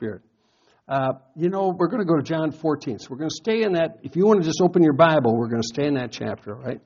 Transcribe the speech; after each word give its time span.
Spirit. 0.00 0.22
Uh, 0.88 1.12
you 1.36 1.50
know, 1.50 1.74
we're 1.76 1.88
going 1.88 2.00
to 2.00 2.06
go 2.06 2.16
to 2.16 2.22
John 2.22 2.52
14. 2.52 2.98
So 2.98 3.08
we're 3.10 3.18
going 3.18 3.28
to 3.28 3.36
stay 3.36 3.64
in 3.64 3.74
that. 3.74 3.98
If 4.02 4.16
you 4.16 4.24
want 4.24 4.40
to 4.40 4.46
just 4.46 4.62
open 4.62 4.82
your 4.82 4.94
Bible, 4.94 5.36
we're 5.36 5.50
going 5.50 5.60
to 5.60 5.68
stay 5.68 5.86
in 5.86 5.94
that 5.94 6.10
chapter, 6.10 6.54
right? 6.54 6.80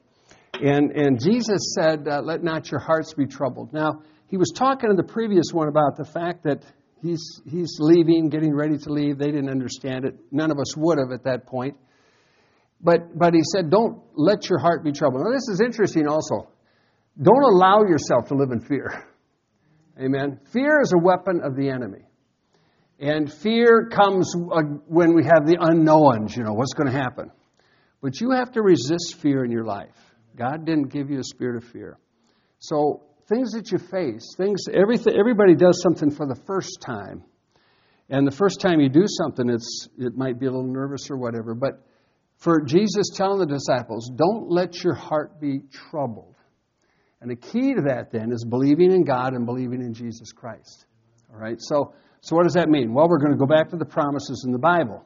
And, 0.60 0.90
and 0.90 1.20
Jesus 1.22 1.74
said, 1.78 2.08
uh, 2.08 2.20
Let 2.22 2.42
not 2.42 2.72
your 2.72 2.80
hearts 2.80 3.14
be 3.14 3.26
troubled. 3.26 3.72
Now, 3.72 4.02
he 4.26 4.36
was 4.36 4.52
talking 4.52 4.90
in 4.90 4.96
the 4.96 5.04
previous 5.04 5.52
one 5.52 5.68
about 5.68 5.96
the 5.96 6.04
fact 6.04 6.42
that 6.42 6.64
he's, 7.02 7.40
he's 7.46 7.76
leaving, 7.78 8.30
getting 8.30 8.52
ready 8.52 8.78
to 8.78 8.92
leave. 8.92 9.16
They 9.16 9.30
didn't 9.30 9.48
understand 9.48 10.04
it. 10.04 10.16
None 10.32 10.50
of 10.50 10.58
us 10.58 10.76
would 10.76 10.98
have 10.98 11.12
at 11.12 11.22
that 11.24 11.46
point. 11.46 11.76
But, 12.80 13.16
but 13.16 13.32
he 13.32 13.42
said, 13.54 13.70
Don't 13.70 14.02
let 14.16 14.50
your 14.50 14.58
heart 14.58 14.82
be 14.82 14.90
troubled. 14.90 15.22
Now, 15.24 15.30
this 15.30 15.48
is 15.48 15.60
interesting 15.64 16.08
also. 16.08 16.48
Don't 17.22 17.44
allow 17.44 17.84
yourself 17.84 18.26
to 18.28 18.34
live 18.34 18.50
in 18.50 18.60
fear. 18.60 19.06
Amen. 20.02 20.40
Fear 20.52 20.80
is 20.82 20.92
a 20.92 20.98
weapon 20.98 21.40
of 21.44 21.54
the 21.54 21.70
enemy. 21.70 22.02
And 23.00 23.32
fear 23.32 23.88
comes 23.90 24.34
uh, 24.34 24.62
when 24.86 25.14
we 25.14 25.24
have 25.24 25.46
the 25.46 25.56
unknowns, 25.60 26.36
you 26.36 26.44
know, 26.44 26.52
what's 26.52 26.74
going 26.74 26.90
to 26.90 26.96
happen. 26.96 27.30
But 28.00 28.20
you 28.20 28.30
have 28.30 28.52
to 28.52 28.62
resist 28.62 29.16
fear 29.20 29.44
in 29.44 29.50
your 29.50 29.64
life. 29.64 29.96
God 30.36 30.64
didn't 30.64 30.92
give 30.92 31.10
you 31.10 31.18
a 31.18 31.24
spirit 31.24 31.56
of 31.56 31.70
fear. 31.70 31.98
So, 32.58 33.02
things 33.28 33.52
that 33.52 33.72
you 33.72 33.78
face, 33.78 34.34
things, 34.36 34.64
everything, 34.72 35.14
everybody 35.18 35.54
does 35.54 35.80
something 35.82 36.10
for 36.10 36.26
the 36.26 36.40
first 36.46 36.80
time. 36.84 37.24
And 38.10 38.26
the 38.26 38.36
first 38.36 38.60
time 38.60 38.80
you 38.80 38.88
do 38.88 39.04
something, 39.06 39.48
it's, 39.48 39.88
it 39.98 40.16
might 40.16 40.38
be 40.38 40.46
a 40.46 40.50
little 40.50 40.70
nervous 40.70 41.10
or 41.10 41.16
whatever. 41.16 41.54
But 41.54 41.82
for 42.36 42.60
Jesus 42.60 43.08
telling 43.14 43.38
the 43.38 43.46
disciples, 43.46 44.10
don't 44.14 44.50
let 44.50 44.84
your 44.84 44.94
heart 44.94 45.40
be 45.40 45.60
troubled. 45.90 46.34
And 47.20 47.30
the 47.30 47.36
key 47.36 47.74
to 47.74 47.82
that 47.86 48.12
then 48.12 48.32
is 48.32 48.44
believing 48.44 48.92
in 48.92 49.04
God 49.04 49.32
and 49.32 49.46
believing 49.46 49.80
in 49.80 49.94
Jesus 49.94 50.32
Christ. 50.32 50.84
All 51.32 51.40
right? 51.40 51.56
So, 51.58 51.94
so 52.24 52.34
what 52.34 52.44
does 52.44 52.54
that 52.54 52.70
mean? 52.70 52.94
Well, 52.94 53.06
we're 53.06 53.18
going 53.18 53.32
to 53.32 53.38
go 53.38 53.44
back 53.44 53.68
to 53.68 53.76
the 53.76 53.84
promises 53.84 54.44
in 54.46 54.52
the 54.52 54.58
Bible. 54.58 55.04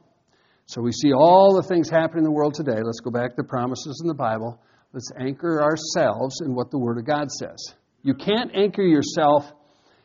So 0.66 0.80
we 0.80 0.92
see 0.92 1.12
all 1.12 1.52
the 1.60 1.66
things 1.66 1.90
happening 1.90 2.18
in 2.18 2.24
the 2.24 2.30
world 2.30 2.54
today. 2.54 2.80
Let's 2.80 3.00
go 3.00 3.10
back 3.10 3.30
to 3.30 3.42
the 3.42 3.48
promises 3.48 4.00
in 4.00 4.06
the 4.06 4.14
Bible. 4.14 4.62
Let's 4.92 5.10
anchor 5.18 5.60
ourselves 5.60 6.40
in 6.46 6.54
what 6.54 6.70
the 6.70 6.78
Word 6.78 6.96
of 6.96 7.04
God 7.04 7.28
says. 7.32 7.74
You 8.04 8.14
can't 8.14 8.54
anchor 8.54 8.84
yourself 8.84 9.50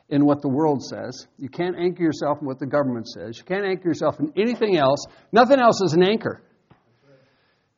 in 0.10 0.26
what 0.26 0.42
the 0.42 0.50
world 0.50 0.84
says. 0.84 1.28
You 1.38 1.50
can't 1.50 1.76
anchor 1.78 2.02
yourself 2.02 2.40
in 2.42 2.48
what 2.48 2.58
the 2.58 2.66
government 2.66 3.08
says. 3.08 3.38
You 3.38 3.44
can't 3.44 3.64
anchor 3.64 3.90
yourself 3.90 4.20
in 4.20 4.34
anything 4.36 4.78
else. 4.78 5.06
Nothing 5.32 5.60
else 5.60 5.82
is 5.84 5.94
an 5.94 6.02
anchor. 6.02 6.42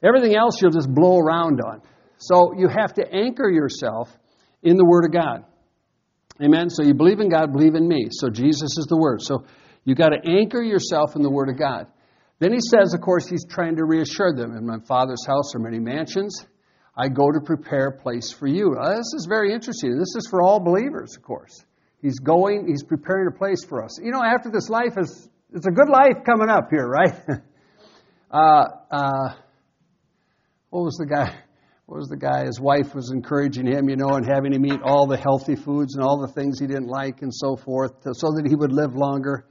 Everything 0.01 0.33
else 0.33 0.61
you'll 0.61 0.71
just 0.71 0.93
blow 0.93 1.19
around 1.19 1.59
on. 1.59 1.81
So 2.19 2.53
you 2.57 2.69
have 2.69 2.93
to 2.93 3.13
anchor 3.13 3.49
yourself 3.49 4.17
in 4.63 4.77
the 4.77 4.85
Word 4.85 5.03
of 5.03 5.11
God. 5.11 5.43
Amen. 6.43 6.69
So 6.69 6.83
you 6.83 6.93
believe 6.93 7.19
in 7.19 7.29
God, 7.29 7.53
believe 7.53 7.75
in 7.75 7.87
me. 7.87 8.07
So 8.11 8.29
Jesus 8.29 8.77
is 8.77 8.87
the 8.89 8.97
Word. 8.97 9.21
So 9.21 9.45
you 9.85 9.95
got 9.95 10.09
to 10.09 10.19
anchor 10.29 10.61
yourself 10.61 11.15
in 11.15 11.21
the 11.21 11.29
Word 11.29 11.49
of 11.49 11.57
God. 11.57 11.87
Then 12.39 12.51
he 12.51 12.59
says, 12.59 12.93
of 12.93 12.99
course, 12.99 13.27
he's 13.27 13.45
trying 13.45 13.77
to 13.77 13.85
reassure 13.85 14.33
them. 14.35 14.55
In 14.55 14.65
my 14.65 14.79
Father's 14.85 15.25
house 15.25 15.55
are 15.55 15.59
many 15.59 15.79
mansions. 15.79 16.45
I 16.97 17.07
go 17.07 17.31
to 17.31 17.39
prepare 17.39 17.87
a 17.87 18.01
place 18.01 18.31
for 18.31 18.47
you. 18.47 18.75
Now, 18.75 18.89
this 18.89 19.13
is 19.15 19.27
very 19.29 19.53
interesting. 19.53 19.97
This 19.97 20.15
is 20.17 20.27
for 20.29 20.41
all 20.41 20.59
believers, 20.59 21.15
of 21.15 21.23
course. 21.23 21.63
He's 22.01 22.19
going, 22.19 22.67
he's 22.67 22.83
preparing 22.83 23.27
a 23.33 23.37
place 23.37 23.63
for 23.63 23.83
us. 23.83 23.97
You 24.01 24.11
know, 24.11 24.21
after 24.23 24.49
this 24.51 24.69
life 24.69 24.97
is, 24.97 25.29
it's 25.53 25.65
a 25.65 25.71
good 25.71 25.89
life 25.89 26.23
coming 26.25 26.49
up 26.49 26.69
here, 26.69 26.87
right? 26.87 27.15
uh, 28.31 28.65
uh, 28.91 29.33
what 30.69 30.83
was 30.83 30.97
the 30.97 31.05
guy? 31.05 31.33
What 31.87 31.99
was 31.99 32.09
the 32.09 32.17
guy? 32.17 32.45
His 32.45 32.59
wife 32.59 32.95
was 32.95 33.11
encouraging 33.11 33.67
him, 33.67 33.89
you 33.89 33.95
know, 33.95 34.15
and 34.15 34.25
having 34.25 34.53
him 34.53 34.65
eat 34.65 34.81
all 34.83 35.05
the 35.05 35.17
healthy 35.17 35.55
foods 35.55 35.95
and 35.95 36.03
all 36.03 36.19
the 36.19 36.33
things 36.33 36.59
he 36.59 36.65
didn't 36.65 36.87
like 36.87 37.21
and 37.21 37.31
so 37.33 37.55
forth, 37.55 37.91
so 38.01 38.31
that 38.31 38.47
he 38.47 38.55
would 38.55 38.71
live 38.71 38.95
longer. 38.95 39.45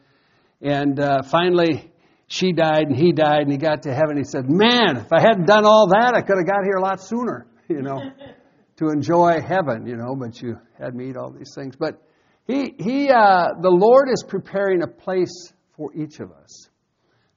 And 0.61 0.99
uh, 0.99 1.23
finally, 1.23 1.93
she 2.27 2.53
died 2.53 2.89
and 2.89 2.97
he 2.97 3.13
died, 3.13 3.43
and 3.43 3.53
he 3.53 3.59
got 3.59 3.83
to 3.83 3.95
heaven. 3.95 4.17
He 4.17 4.25
said, 4.25 4.47
"Man, 4.49 4.97
if 4.97 5.13
I 5.13 5.21
hadn't 5.21 5.47
done 5.47 5.65
all 5.65 5.89
that, 5.89 6.15
I 6.15 6.23
could 6.23 6.37
have 6.39 6.47
got 6.47 6.65
here 6.65 6.77
a 6.77 6.83
lot 6.83 7.01
sooner, 7.01 7.47
you 7.69 7.83
know, 7.83 8.01
to 8.79 8.89
enjoy 8.89 9.41
heaven, 9.41 9.87
you 9.87 9.97
know. 9.97 10.17
But 10.17 10.43
you 10.43 10.59
had 10.77 10.95
me 10.95 11.11
eat 11.11 11.17
all 11.17 11.31
these 11.31 11.53
things. 11.55 11.77
But 11.77 12.03
he, 12.49 12.75
he, 12.79 13.11
uh, 13.11 13.51
the 13.61 13.71
Lord 13.71 14.09
is 14.11 14.25
preparing 14.27 14.83
a 14.83 14.89
place 14.89 15.53
for 15.77 15.95
each 15.95 16.19
of 16.19 16.33
us. 16.33 16.69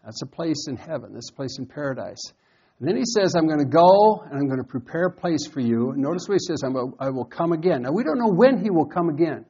That's 0.04 0.22
a 0.24 0.26
place 0.26 0.66
in 0.68 0.76
heaven. 0.76 1.14
This 1.14 1.30
place 1.30 1.60
in 1.60 1.68
paradise." 1.68 2.34
And 2.80 2.88
then 2.88 2.96
he 2.96 3.04
says, 3.06 3.34
I'm 3.36 3.48
going 3.48 3.60
to 3.60 3.66
go 3.66 4.22
and 4.24 4.38
I'm 4.38 4.48
going 4.48 4.62
to 4.62 4.68
prepare 4.68 5.08
a 5.08 5.12
place 5.12 5.48
for 5.48 5.60
you. 5.60 5.92
And 5.92 6.02
notice 6.02 6.28
what 6.28 6.36
he 6.36 6.46
says, 6.46 6.64
I 6.64 7.10
will 7.10 7.26
come 7.26 7.52
again. 7.52 7.82
Now, 7.82 7.92
we 7.92 8.04
don't 8.04 8.20
know 8.20 8.32
when 8.32 8.64
he 8.64 8.70
will 8.70 8.86
come 8.86 9.10
again. 9.10 9.46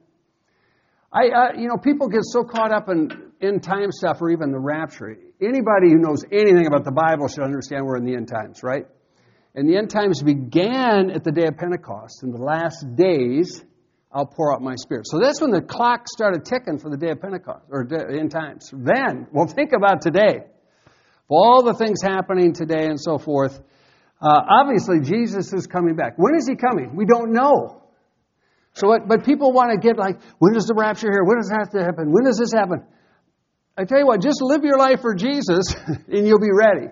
I, 1.12 1.28
uh, 1.28 1.58
you 1.58 1.68
know, 1.68 1.76
people 1.76 2.08
get 2.08 2.20
so 2.22 2.44
caught 2.44 2.72
up 2.72 2.88
in 2.88 3.10
end 3.40 3.62
time 3.62 3.92
stuff 3.92 4.18
or 4.20 4.30
even 4.30 4.50
the 4.50 4.58
rapture. 4.58 5.16
Anybody 5.40 5.88
who 5.90 5.98
knows 5.98 6.24
anything 6.30 6.66
about 6.66 6.84
the 6.84 6.92
Bible 6.92 7.28
should 7.28 7.44
understand 7.44 7.84
we're 7.86 7.96
in 7.96 8.04
the 8.04 8.14
end 8.14 8.28
times, 8.28 8.62
right? 8.62 8.86
And 9.54 9.68
the 9.68 9.76
end 9.76 9.90
times 9.90 10.22
began 10.22 11.10
at 11.10 11.24
the 11.24 11.32
day 11.32 11.46
of 11.46 11.56
Pentecost. 11.56 12.22
In 12.22 12.30
the 12.30 12.42
last 12.42 12.84
days, 12.94 13.62
I'll 14.12 14.26
pour 14.26 14.54
out 14.54 14.62
my 14.62 14.74
spirit. 14.76 15.06
So 15.06 15.18
that's 15.18 15.40
when 15.40 15.50
the 15.50 15.62
clock 15.62 16.08
started 16.08 16.44
ticking 16.44 16.78
for 16.78 16.90
the 16.90 16.96
day 16.96 17.10
of 17.10 17.20
Pentecost, 17.20 17.64
or 17.70 17.86
end 18.10 18.30
times. 18.30 18.70
Then, 18.72 19.26
well, 19.32 19.46
think 19.46 19.72
about 19.76 20.00
today 20.02 20.44
all 21.28 21.62
the 21.62 21.74
things 21.74 22.00
happening 22.02 22.52
today 22.52 22.86
and 22.86 23.00
so 23.00 23.18
forth. 23.18 23.58
Uh, 24.20 24.40
obviously, 24.50 25.00
Jesus 25.00 25.52
is 25.52 25.66
coming 25.66 25.94
back. 25.94 26.14
When 26.16 26.34
is 26.34 26.48
he 26.48 26.56
coming? 26.56 26.96
We 26.96 27.04
don't 27.04 27.32
know. 27.32 27.82
So, 28.74 28.88
what, 28.88 29.08
but 29.08 29.24
people 29.24 29.52
want 29.52 29.70
to 29.72 29.78
get 29.78 29.96
like, 29.96 30.20
when 30.38 30.56
is 30.56 30.66
the 30.66 30.74
rapture 30.74 31.10
here? 31.10 31.24
When 31.24 31.36
does 31.36 31.48
that 31.48 31.58
have 31.66 31.70
to 31.72 31.84
happen? 31.84 32.12
When 32.12 32.24
does 32.24 32.38
this 32.38 32.52
happen? 32.52 32.84
I 33.76 33.84
tell 33.84 33.98
you 33.98 34.06
what, 34.06 34.20
just 34.20 34.38
live 34.40 34.64
your 34.64 34.78
life 34.78 35.00
for 35.00 35.14
Jesus, 35.14 35.74
and 36.08 36.26
you'll 36.26 36.40
be 36.40 36.52
ready. 36.52 36.88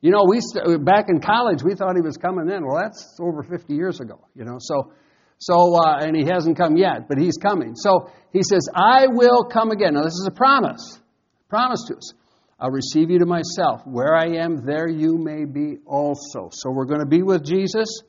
You 0.00 0.10
know, 0.12 0.24
we 0.28 0.40
st- 0.40 0.84
back 0.84 1.06
in 1.08 1.20
college, 1.20 1.64
we 1.64 1.74
thought 1.74 1.96
he 1.96 2.02
was 2.02 2.16
coming 2.16 2.46
then. 2.46 2.64
Well, 2.64 2.80
that's 2.80 3.16
over 3.20 3.42
50 3.42 3.74
years 3.74 3.98
ago. 3.98 4.20
You 4.34 4.44
know, 4.44 4.58
so 4.60 4.92
so 5.38 5.76
uh, 5.76 5.98
and 6.00 6.16
he 6.16 6.24
hasn't 6.24 6.56
come 6.56 6.76
yet, 6.76 7.08
but 7.08 7.18
he's 7.18 7.36
coming. 7.36 7.74
So 7.74 8.10
he 8.32 8.42
says, 8.42 8.68
"I 8.74 9.06
will 9.08 9.44
come 9.44 9.70
again." 9.70 9.94
Now, 9.94 10.02
this 10.02 10.14
is 10.14 10.28
a 10.30 10.34
promise, 10.34 11.00
promise 11.48 11.84
to 11.88 11.96
us. 11.96 12.14
I'll 12.58 12.70
receive 12.70 13.10
you 13.10 13.18
to 13.18 13.26
myself. 13.26 13.82
Where 13.84 14.14
I 14.14 14.38
am, 14.38 14.64
there 14.64 14.88
you 14.88 15.18
may 15.18 15.44
be 15.44 15.78
also. 15.84 16.48
So 16.52 16.70
we're 16.70 16.86
going 16.86 17.00
to 17.00 17.06
be 17.06 17.22
with 17.22 17.44
Jesus. 17.44 18.00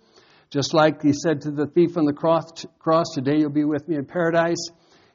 Just 0.49 0.73
like 0.73 1.01
he 1.01 1.11
said 1.11 1.41
to 1.41 1.51
the 1.51 1.67
thief 1.67 1.97
on 1.97 2.05
the 2.05 2.13
cross, 2.13 2.65
cross, 2.79 3.07
today 3.13 3.39
you'll 3.39 3.49
be 3.49 3.65
with 3.65 3.87
me 3.89 3.97
in 3.97 4.05
paradise. 4.05 4.69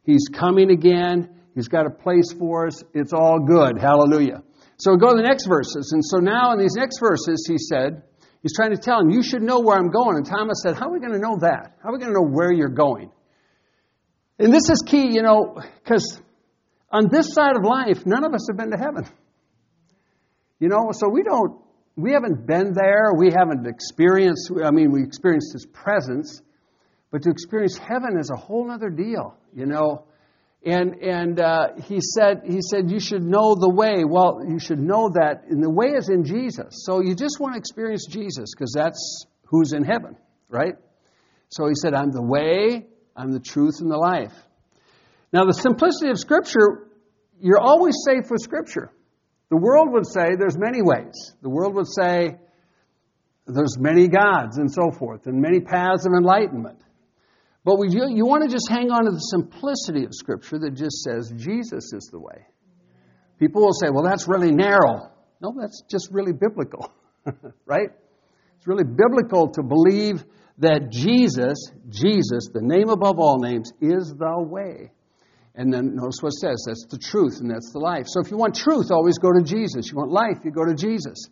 He's 0.05 0.29
coming 0.31 0.71
again. 0.71 1.31
He's 1.55 1.69
got 1.69 1.87
a 1.87 1.91
place 1.91 2.33
for 2.39 2.67
us. 2.67 2.83
It's 2.93 3.15
all 3.15 3.39
good. 3.39 3.79
Hallelujah. 3.81 4.43
So 4.77 4.97
go 4.97 5.11
to 5.11 5.17
the 5.17 5.27
next 5.27 5.47
verses. 5.47 5.93
And 5.93 6.05
so 6.05 6.19
now 6.19 6.53
in 6.53 6.59
these 6.59 6.75
next 6.75 6.99
verses, 6.99 7.47
he 7.49 7.57
said, 7.57 8.03
he's 8.43 8.55
trying 8.55 8.73
to 8.73 8.77
tell 8.77 9.01
him, 9.01 9.09
you 9.09 9.23
should 9.23 9.43
know 9.43 9.61
where 9.61 9.79
I'm 9.79 9.91
going. 9.91 10.17
And 10.17 10.27
Thomas 10.27 10.61
said, 10.63 10.77
how 10.77 10.89
are 10.89 10.93
we 10.93 11.01
going 11.01 11.13
to 11.13 11.19
know 11.19 11.39
that? 11.41 11.79
How 11.83 11.89
are 11.89 11.93
we 11.93 11.99
going 11.99 12.13
to 12.13 12.21
know 12.21 12.29
where 12.29 12.53
you're 12.53 12.69
going? 12.69 13.11
And 14.39 14.53
this 14.53 14.69
is 14.69 14.83
key, 14.85 15.15
you 15.15 15.23
know, 15.23 15.63
because 15.83 16.21
on 16.91 17.09
this 17.11 17.33
side 17.33 17.57
of 17.57 17.65
life, 17.65 18.05
none 18.05 18.25
of 18.25 18.35
us 18.35 18.47
have 18.51 18.59
been 18.59 18.71
to 18.71 18.77
heaven. 18.77 19.07
You 20.63 20.69
know, 20.69 20.91
so 20.93 21.09
we 21.09 21.25
don't, 21.25 21.61
we 21.97 22.13
haven't 22.13 22.47
been 22.47 22.73
there, 22.73 23.11
we 23.19 23.33
haven't 23.37 23.67
experienced, 23.67 24.49
I 24.65 24.71
mean, 24.71 24.93
we 24.93 25.03
experienced 25.03 25.55
His 25.55 25.67
presence, 25.67 26.41
but 27.11 27.23
to 27.23 27.31
experience 27.31 27.77
heaven 27.77 28.17
is 28.17 28.31
a 28.33 28.37
whole 28.37 28.71
other 28.71 28.89
deal, 28.89 29.37
you 29.53 29.67
know. 29.67 30.05
And, 30.65 31.03
and 31.03 31.41
uh, 31.41 31.71
he, 31.83 31.99
said, 32.01 32.43
he 32.47 32.61
said, 32.63 32.93
you 32.93 33.01
should 33.01 33.25
know 33.25 33.57
the 33.57 33.69
way. 33.69 34.05
Well, 34.05 34.41
you 34.49 34.61
should 34.61 34.79
know 34.79 35.11
that, 35.15 35.43
and 35.51 35.61
the 35.61 35.69
way 35.69 35.97
is 35.97 36.09
in 36.09 36.25
Jesus. 36.25 36.85
So 36.87 37.03
you 37.03 37.17
just 37.17 37.41
want 37.41 37.55
to 37.55 37.59
experience 37.59 38.07
Jesus 38.09 38.51
because 38.55 38.73
that's 38.73 39.27
who's 39.47 39.73
in 39.73 39.83
heaven, 39.83 40.17
right? 40.49 40.75
So 41.49 41.67
he 41.67 41.75
said, 41.75 41.93
I'm 41.93 42.13
the 42.13 42.23
way, 42.23 42.87
I'm 43.17 43.33
the 43.33 43.41
truth, 43.41 43.81
and 43.81 43.91
the 43.91 43.97
life. 43.97 44.33
Now, 45.33 45.45
the 45.45 45.55
simplicity 45.55 46.11
of 46.11 46.21
Scripture, 46.21 46.87
you're 47.41 47.59
always 47.59 47.97
safe 48.07 48.31
with 48.31 48.41
Scripture. 48.41 48.93
The 49.53 49.59
world 49.59 49.93
would 49.93 50.07
say 50.07 50.35
there's 50.39 50.57
many 50.57 50.81
ways. 50.81 51.13
The 51.43 51.51
world 51.51 51.75
would 51.75 51.87
say, 51.87 52.39
there's 53.47 53.77
many 53.79 54.09
gods 54.09 54.57
and 54.57 54.73
so 54.73 54.91
forth, 54.91 55.27
and 55.27 55.43
many 55.43 55.61
paths 55.61 56.07
of 56.07 56.13
enlightenment. 56.15 56.79
But 57.63 57.79
we, 57.79 57.91
you, 57.91 58.25
want 58.25 58.45
to 58.45 58.49
just 58.49 58.71
hang 58.71 58.91
on 58.91 59.05
to 59.05 59.11
the 59.11 59.19
simplicity 59.19 60.07
of 60.07 60.15
Scripture 60.15 60.59
that 60.61 60.71
just 60.71 61.03
says 61.03 61.35
Jesus 61.37 61.93
is 61.93 62.09
the 62.11 62.19
way. 62.19 62.47
People 63.39 63.61
will 63.61 63.75
say, 63.75 63.91
well, 63.91 64.05
that's 64.05 64.27
really 64.27 64.53
narrow. 64.53 65.13
No, 65.43 65.55
that's 65.61 65.83
just 65.83 66.09
really 66.11 66.33
biblical, 66.33 66.91
right? 67.67 67.91
It's 68.57 68.67
really 68.67 68.85
biblical 68.85 69.51
to 69.51 69.63
believe 69.63 70.25
that 70.61 70.89
Jesus, 70.91 71.71
Jesus, 71.91 72.49
the 72.55 72.63
name 72.63 72.89
above 72.89 73.19
all 73.19 73.39
names, 73.39 73.71
is 73.83 74.15
the 74.19 74.43
way. 74.43 74.93
And 75.55 75.73
then 75.73 75.97
notice 75.97 76.17
what 76.23 76.33
it 76.33 76.41
says 76.41 76.65
that's 76.67 76.87
the 76.89 76.99
truth 76.99 77.41
and 77.41 77.51
that's 77.51 77.73
the 77.73 77.79
life. 77.79 78.07
So 78.09 78.21
if 78.21 78.31
you 78.31 78.37
want 78.37 78.55
truth, 78.55 78.91
always 78.91 79.19
go 79.19 79.33
to 79.33 79.43
Jesus. 79.43 79.91
You 79.91 79.99
want 79.99 80.11
life, 80.11 80.39
you 80.45 80.51
go 80.51 80.65
to 80.65 80.75
Jesus. 80.75 81.29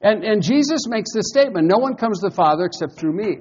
And, 0.00 0.24
and 0.24 0.42
Jesus 0.42 0.86
makes 0.88 1.12
this 1.14 1.28
statement 1.28 1.68
no 1.68 1.78
one 1.78 1.96
comes 1.96 2.20
to 2.20 2.28
the 2.28 2.34
Father 2.34 2.64
except 2.64 2.98
through 2.98 3.12
me. 3.12 3.38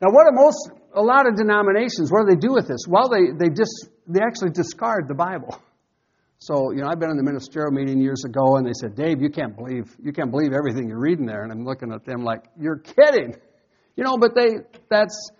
Now, 0.00 0.10
what 0.10 0.26
are 0.26 0.32
most, 0.32 0.70
a 0.94 1.02
lot 1.02 1.26
of 1.26 1.36
denominations, 1.36 2.10
what 2.10 2.26
do 2.26 2.34
they 2.34 2.40
do 2.40 2.52
with 2.52 2.68
this? 2.68 2.86
Well, 2.88 3.08
they, 3.08 3.32
they, 3.36 3.48
dis, 3.48 3.88
they 4.06 4.20
actually 4.20 4.50
discard 4.50 5.08
the 5.08 5.14
Bible. 5.14 5.60
So, 6.38 6.72
you 6.72 6.82
know, 6.82 6.88
I've 6.88 6.98
been 6.98 7.10
in 7.10 7.16
the 7.16 7.22
ministerial 7.22 7.70
meeting 7.70 8.00
years 8.00 8.24
ago, 8.26 8.56
and 8.56 8.66
they 8.66 8.74
said, 8.74 8.94
Dave, 8.94 9.22
you 9.22 9.30
can't 9.30 9.56
believe, 9.56 9.96
you 10.02 10.12
can't 10.12 10.30
believe 10.30 10.52
everything 10.52 10.88
you're 10.88 11.00
reading 11.00 11.24
there. 11.24 11.42
And 11.42 11.50
I'm 11.50 11.64
looking 11.64 11.92
at 11.92 12.04
them 12.04 12.22
like, 12.22 12.44
you're 12.60 12.78
kidding. 12.78 13.34
You 13.96 14.04
know, 14.04 14.18
but 14.18 14.34
they, 14.34 14.58
that's 14.90 15.30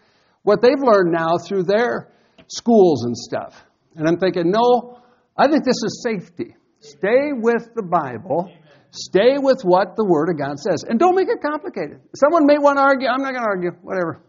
what 0.43 0.62
they've 0.62 0.81
learned 0.81 1.12
now 1.12 1.37
through 1.37 1.65
their 1.65 2.14
schools 2.56 3.05
and 3.05 3.17
stuff. 3.17 3.65
And 3.97 4.09
I'm 4.09 4.19
thinking, 4.19 4.51
no, 4.51 5.01
I 5.37 5.49
think 5.49 5.65
this 5.65 5.81
is 5.85 6.03
safety. 6.03 6.56
Stay 6.81 7.33
with 7.33 7.75
the 7.75 7.83
Bible. 7.83 8.53
Stay 8.91 9.39
with 9.39 9.62
what 9.62 9.97
the 9.97 10.05
Word 10.05 10.29
of 10.31 10.39
God 10.39 10.59
says. 10.59 10.85
And 10.89 10.99
don't 10.99 11.17
make 11.17 11.29
it 11.29 11.41
complicated. 11.43 12.01
Someone 12.15 12.47
may 12.47 12.59
want 12.59 12.79
to 12.79 12.83
argue. 12.83 13.09
I'm 13.09 13.23
not 13.23 13.33
going 13.33 13.43
to 13.43 13.49
argue. 13.49 13.71
Whatever. 13.83 14.23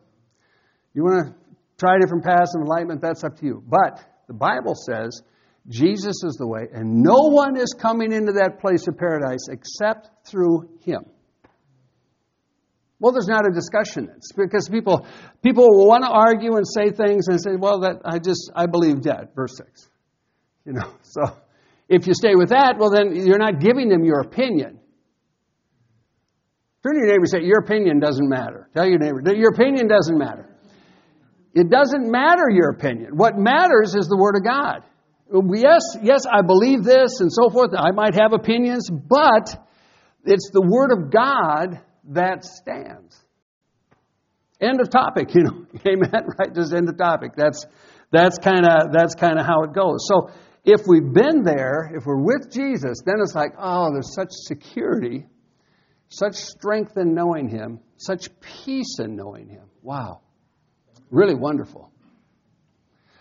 You 0.94 1.04
want 1.04 1.28
to 1.28 1.46
try 1.78 1.98
different 2.00 2.24
paths 2.24 2.56
of 2.56 2.62
enlightenment, 2.62 3.02
that's 3.02 3.24
up 3.24 3.38
to 3.40 3.46
you. 3.46 3.64
But 3.68 4.04
the 4.28 4.34
Bible 4.34 4.76
says 4.76 5.22
Jesus 5.68 6.24
is 6.24 6.36
the 6.40 6.48
way, 6.48 6.68
and 6.72 7.02
no 7.02 7.30
one 7.30 7.58
is 7.58 7.76
coming 7.78 8.12
into 8.12 8.34
that 8.34 8.60
place 8.60 8.88
of 8.88 8.98
paradise 8.98 9.48
except 9.50 10.10
through 10.26 10.70
Him. 10.82 11.04
Well, 13.06 13.14
there's 13.14 13.28
not 13.28 13.46
a 13.46 13.52
discussion. 13.54 14.10
It's 14.18 14.32
because 14.32 14.68
people 14.68 15.06
people 15.44 15.70
will 15.70 15.88
want 15.88 16.04
to 16.06 16.10
argue 16.10 16.56
and 16.56 16.66
say 16.68 16.90
things 16.90 17.28
and 17.28 17.40
say, 17.40 17.52
"Well, 17.56 17.82
that 17.82 18.02
I 18.04 18.18
just 18.18 18.50
I 18.56 18.66
believe 18.66 19.04
that." 19.04 19.36
Verse 19.36 19.56
six, 19.56 19.88
you 20.66 20.74
know. 20.74 20.90
So 21.04 21.22
if 21.88 22.08
you 22.08 22.16
stay 22.16 22.34
with 22.34 22.50
that, 22.50 22.78
well, 22.80 22.90
then 22.90 23.16
you're 23.16 23.38
not 23.38 23.60
giving 23.60 23.90
them 23.90 24.04
your 24.04 24.22
opinion. 24.22 24.80
Turn 26.82 26.94
to 26.96 26.98
your 26.98 27.06
neighbor 27.06 27.26
and 27.26 27.30
say, 27.30 27.44
"Your 27.44 27.60
opinion 27.60 28.00
doesn't 28.00 28.28
matter." 28.28 28.72
Tell 28.74 28.88
your 28.88 28.98
neighbor, 28.98 29.22
"Your 29.36 29.52
opinion 29.54 29.88
doesn't 29.88 30.18
matter." 30.18 30.50
It 31.54 31.70
doesn't 31.70 32.10
matter 32.10 32.50
your 32.50 32.72
opinion. 32.72 33.12
What 33.16 33.38
matters 33.38 33.94
is 33.94 34.08
the 34.08 34.18
Word 34.18 34.36
of 34.36 34.44
God. 34.44 34.82
Yes, 35.54 35.84
yes, 36.02 36.26
I 36.26 36.42
believe 36.42 36.84
this 36.84 37.20
and 37.20 37.32
so 37.32 37.52
forth. 37.52 37.70
I 37.78 37.92
might 37.92 38.16
have 38.16 38.34
opinions, 38.34 38.90
but 38.90 39.56
it's 40.26 40.50
the 40.52 40.66
Word 40.66 40.90
of 40.92 41.12
God 41.12 41.86
that 42.10 42.44
stands. 42.44 43.18
End 44.62 44.80
of 44.80 44.90
topic, 44.90 45.34
you 45.36 45.44
know. 45.44 45.66
Amen. 45.88 46.28
Right? 46.40 46.54
Just 46.54 46.74
end 46.74 46.90
of 46.90 46.98
topic. 46.98 47.32
That's 47.36 47.66
that's 48.12 48.38
kind 48.38 48.66
of 48.66 48.94
that's 48.94 49.16
kind 49.16 49.40
of 49.40 49.46
how 49.46 49.64
it 49.64 49.74
goes. 49.74 50.08
So 50.08 50.30
if 50.64 50.82
we've 50.88 51.14
been 51.14 51.44
there, 51.44 51.92
if 51.96 52.06
we're 52.06 52.22
with 52.22 52.52
Jesus, 52.52 53.02
then 53.06 53.16
it's 53.22 53.36
like, 53.36 53.52
oh, 53.60 53.92
there's 53.92 54.14
such 54.16 54.30
security, 54.32 55.26
such 56.10 56.36
strength 56.36 56.98
in 56.98 57.14
knowing 57.14 57.50
Him, 57.50 57.80
such 57.98 58.30
peace 58.40 58.98
in 59.00 59.16
knowing 59.16 59.50
Him. 59.50 59.66
Wow. 59.82 60.22
Really 61.12 61.36
wonderful. 61.36 61.92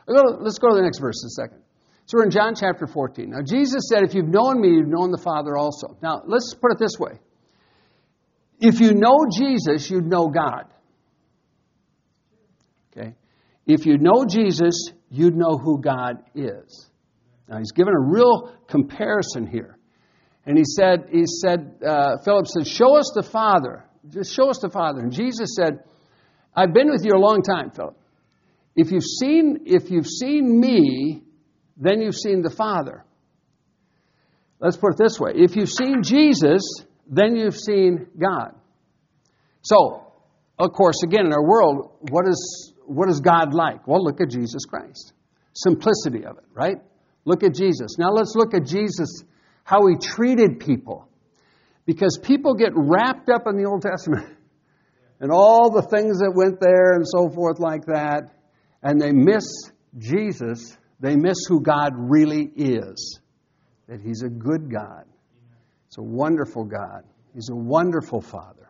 Let's 0.06 0.58
go 0.58 0.68
to 0.68 0.74
the 0.74 0.82
next 0.82 1.00
verse 1.00 1.22
in 1.22 1.26
a 1.26 1.48
second. 1.48 1.62
So 2.06 2.18
we're 2.18 2.24
in 2.24 2.30
John 2.30 2.54
chapter 2.54 2.86
14. 2.86 3.30
Now, 3.30 3.40
Jesus 3.42 3.88
said, 3.88 4.02
If 4.02 4.14
you've 4.14 4.28
known 4.28 4.60
me, 4.60 4.68
you've 4.68 4.88
known 4.88 5.10
the 5.10 5.22
Father 5.22 5.56
also. 5.56 5.96
Now, 6.02 6.22
let's 6.26 6.54
put 6.54 6.72
it 6.72 6.78
this 6.78 6.98
way. 6.98 7.18
If 8.60 8.80
you 8.80 8.94
know 8.94 9.26
Jesus, 9.30 9.90
you'd 9.90 10.06
know 10.06 10.28
God. 10.28 10.64
Okay? 12.96 13.14
If 13.66 13.86
you 13.86 13.98
know 13.98 14.24
Jesus, 14.24 14.90
you'd 15.10 15.36
know 15.36 15.56
who 15.56 15.80
God 15.80 16.22
is. 16.34 16.90
Now, 17.48 17.58
he's 17.58 17.72
given 17.72 17.92
a 17.94 18.00
real 18.00 18.54
comparison 18.68 19.46
here. 19.46 19.78
And 20.46 20.58
he 20.58 20.64
said, 20.64 21.08
he 21.10 21.24
said, 21.26 21.76
uh, 21.86 22.16
Philip 22.24 22.46
said, 22.46 22.66
Show 22.66 22.96
us 22.96 23.12
the 23.14 23.22
Father. 23.22 23.84
Just 24.08 24.34
show 24.34 24.50
us 24.50 24.58
the 24.58 24.68
Father. 24.68 25.00
And 25.00 25.12
Jesus 25.12 25.54
said, 25.56 25.80
I've 26.54 26.72
been 26.72 26.90
with 26.90 27.04
you 27.04 27.12
a 27.14 27.18
long 27.18 27.42
time, 27.42 27.70
Philip. 27.70 27.96
If 28.76 28.90
you've 28.92 29.04
seen, 29.04 29.60
if 29.66 29.90
you've 29.90 30.06
seen 30.06 30.60
me, 30.60 31.22
then 31.76 32.00
you've 32.00 32.16
seen 32.16 32.42
the 32.42 32.50
Father. 32.50 33.04
Let's 34.60 34.76
put 34.76 34.92
it 34.92 34.98
this 34.98 35.18
way. 35.18 35.32
If 35.34 35.56
you've 35.56 35.70
seen 35.70 36.02
Jesus, 36.02 36.62
then 37.06 37.36
you've 37.36 37.58
seen 37.58 38.06
God. 38.18 38.54
So, 39.62 40.12
of 40.58 40.72
course, 40.72 41.02
again, 41.02 41.26
in 41.26 41.32
our 41.32 41.44
world, 41.44 41.90
what 42.10 42.28
is, 42.28 42.72
what 42.86 43.08
is 43.08 43.20
God 43.20 43.54
like? 43.54 43.86
Well, 43.86 44.02
look 44.02 44.20
at 44.20 44.30
Jesus 44.30 44.64
Christ. 44.64 45.12
Simplicity 45.54 46.24
of 46.24 46.38
it, 46.38 46.44
right? 46.52 46.76
Look 47.24 47.42
at 47.42 47.54
Jesus. 47.54 47.96
Now 47.98 48.10
let's 48.10 48.34
look 48.34 48.54
at 48.54 48.66
Jesus, 48.66 49.24
how 49.64 49.86
he 49.86 49.96
treated 49.96 50.60
people. 50.60 51.08
Because 51.86 52.18
people 52.22 52.54
get 52.54 52.72
wrapped 52.74 53.28
up 53.28 53.46
in 53.46 53.56
the 53.56 53.68
Old 53.68 53.82
Testament 53.82 54.36
and 55.20 55.30
all 55.30 55.70
the 55.70 55.82
things 55.82 56.18
that 56.18 56.32
went 56.34 56.60
there 56.60 56.92
and 56.94 57.04
so 57.06 57.28
forth 57.30 57.58
like 57.58 57.86
that, 57.86 58.30
and 58.82 59.00
they 59.00 59.12
miss 59.12 59.44
Jesus. 59.98 60.76
They 61.00 61.16
miss 61.16 61.38
who 61.48 61.60
God 61.60 61.92
really 61.96 62.44
is. 62.44 63.20
That 63.88 64.00
He's 64.00 64.22
a 64.22 64.28
good 64.28 64.70
God. 64.70 65.04
He's 65.94 65.98
a 65.98 66.02
wonderful 66.02 66.64
God. 66.64 67.04
He's 67.34 67.50
a 67.50 67.54
wonderful 67.54 68.20
Father. 68.20 68.68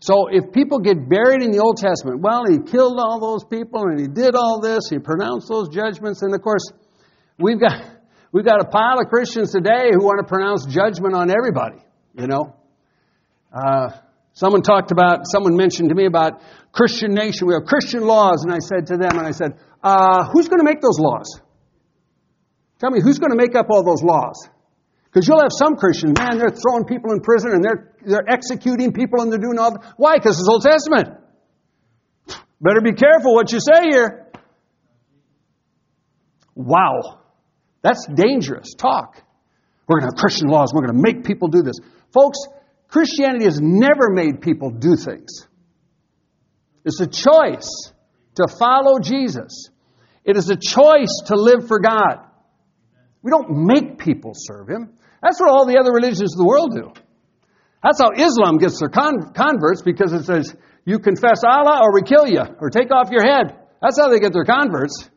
So 0.00 0.28
if 0.30 0.52
people 0.52 0.80
get 0.80 1.08
buried 1.08 1.42
in 1.42 1.50
the 1.50 1.60
Old 1.60 1.78
Testament, 1.78 2.20
well, 2.20 2.44
He 2.46 2.58
killed 2.58 2.98
all 3.00 3.18
those 3.18 3.44
people 3.44 3.84
and 3.84 3.98
He 3.98 4.06
did 4.06 4.34
all 4.34 4.60
this, 4.60 4.88
He 4.90 4.98
pronounced 4.98 5.48
those 5.48 5.70
judgments, 5.70 6.20
and 6.20 6.34
of 6.34 6.42
course, 6.42 6.70
we've 7.38 7.58
got 7.58 7.72
we've 8.32 8.44
got 8.44 8.60
a 8.60 8.68
pile 8.68 9.00
of 9.00 9.06
Christians 9.08 9.52
today 9.52 9.88
who 9.92 10.04
want 10.04 10.20
to 10.20 10.28
pronounce 10.28 10.66
judgment 10.66 11.14
on 11.14 11.30
everybody. 11.30 11.78
You 12.14 12.26
know, 12.26 12.54
uh, 13.50 13.90
Someone 14.36 14.60
talked 14.60 14.90
about, 14.90 15.20
someone 15.24 15.56
mentioned 15.56 15.88
to 15.88 15.94
me 15.94 16.04
about 16.04 16.42
Christian 16.70 17.14
nation. 17.14 17.46
We 17.46 17.54
have 17.54 17.64
Christian 17.64 18.02
laws. 18.02 18.44
And 18.44 18.52
I 18.52 18.58
said 18.58 18.88
to 18.88 18.98
them, 18.98 19.16
and 19.16 19.26
I 19.26 19.30
said, 19.30 19.58
uh, 19.82 20.28
who's 20.30 20.48
going 20.48 20.60
to 20.60 20.64
make 20.64 20.82
those 20.82 20.98
laws? 20.98 21.40
Tell 22.78 22.90
me, 22.90 23.00
who's 23.02 23.18
going 23.18 23.30
to 23.30 23.36
make 23.36 23.54
up 23.54 23.70
all 23.70 23.82
those 23.82 24.02
laws? 24.02 24.46
Because 25.06 25.26
you'll 25.28 25.40
have 25.40 25.52
some 25.52 25.76
Christians, 25.76 26.18
man, 26.18 26.38
they're 26.38 26.50
throwing 26.50 26.84
people 26.84 27.12
in 27.12 27.20
prison 27.20 27.52
and 27.52 27.64
they're, 27.64 27.94
they're 28.04 28.28
executing 28.28 28.92
people 28.92 29.22
and 29.22 29.32
they're 29.32 29.38
doing 29.38 29.58
all 29.58 29.72
that. 29.72 29.94
Why? 29.96 30.16
Because 30.16 30.38
it's 30.38 30.48
Old 30.48 30.62
Testament. 30.62 31.08
Better 32.60 32.80
be 32.80 32.92
careful 32.92 33.34
what 33.34 33.52
you 33.52 33.60
say 33.60 33.90
here. 33.90 34.26
Wow. 36.54 37.20
That's 37.82 38.06
dangerous 38.06 38.74
talk. 38.76 39.22
We're 39.86 40.00
going 40.00 40.10
to 40.10 40.16
have 40.16 40.20
Christian 40.20 40.48
laws. 40.48 40.72
We're 40.74 40.86
going 40.86 40.96
to 40.96 41.02
make 41.02 41.24
people 41.24 41.48
do 41.48 41.62
this. 41.62 41.76
Folks, 42.12 42.38
Christianity 42.88 43.44
has 43.44 43.60
never 43.60 44.10
made 44.10 44.40
people 44.40 44.70
do 44.70 44.96
things. 44.96 45.46
It's 46.84 47.00
a 47.00 47.06
choice 47.06 47.92
to 48.36 48.48
follow 48.58 48.98
Jesus. 49.00 49.70
It 50.24 50.36
is 50.36 50.50
a 50.50 50.56
choice 50.56 51.22
to 51.26 51.36
live 51.36 51.68
for 51.68 51.78
God. 51.78 52.25
We 53.22 53.30
don't 53.30 53.66
make 53.66 53.98
people 53.98 54.32
serve 54.34 54.68
Him. 54.68 54.92
That's 55.22 55.40
what 55.40 55.50
all 55.50 55.66
the 55.66 55.78
other 55.78 55.92
religions 55.92 56.34
of 56.34 56.38
the 56.38 56.46
world 56.46 56.74
do. 56.74 56.92
That's 57.82 58.00
how 58.00 58.10
Islam 58.12 58.58
gets 58.58 58.80
their 58.80 58.88
con- 58.88 59.32
converts 59.34 59.82
because 59.82 60.12
it 60.12 60.24
says, 60.24 60.54
you 60.84 60.98
confess 60.98 61.42
Allah 61.44 61.80
or 61.82 61.92
we 61.94 62.02
kill 62.02 62.26
you 62.26 62.42
or 62.60 62.70
take 62.70 62.90
off 62.90 63.10
your 63.10 63.22
head. 63.22 63.56
That's 63.82 63.98
how 63.98 64.08
they 64.08 64.20
get 64.20 64.32
their 64.32 64.44
converts. 64.44 65.10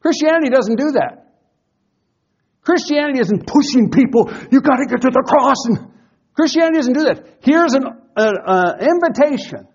Christianity 0.00 0.50
doesn't 0.50 0.76
do 0.76 0.92
that. 0.92 1.32
Christianity 2.62 3.20
isn't 3.20 3.46
pushing 3.46 3.90
people, 3.90 4.30
you 4.50 4.60
got 4.60 4.76
to 4.76 4.86
get 4.86 5.02
to 5.02 5.10
the 5.10 5.24
cross 5.26 5.56
and 5.66 5.92
Christianity 6.34 6.76
doesn't 6.78 6.94
do 6.94 7.04
that. 7.04 7.38
Here's 7.40 7.74
an 7.74 7.84
invitation. 8.80 9.68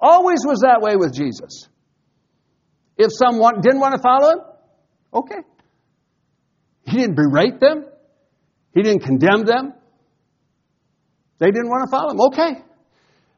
Always 0.00 0.40
was 0.44 0.60
that 0.60 0.80
way 0.80 0.96
with 0.96 1.14
Jesus. 1.14 1.68
If 2.96 3.10
someone 3.12 3.60
didn't 3.60 3.80
want 3.80 3.94
to 3.94 4.00
follow 4.00 4.30
him, 4.30 4.38
okay. 5.12 5.42
He 6.86 6.98
didn't 6.98 7.16
berate 7.16 7.60
them. 7.60 7.86
He 8.74 8.82
didn't 8.82 9.02
condemn 9.02 9.44
them. 9.44 9.72
They 11.38 11.50
didn't 11.50 11.68
want 11.68 11.88
to 11.88 11.90
follow 11.90 12.10
him. 12.10 12.20
Okay. 12.32 12.64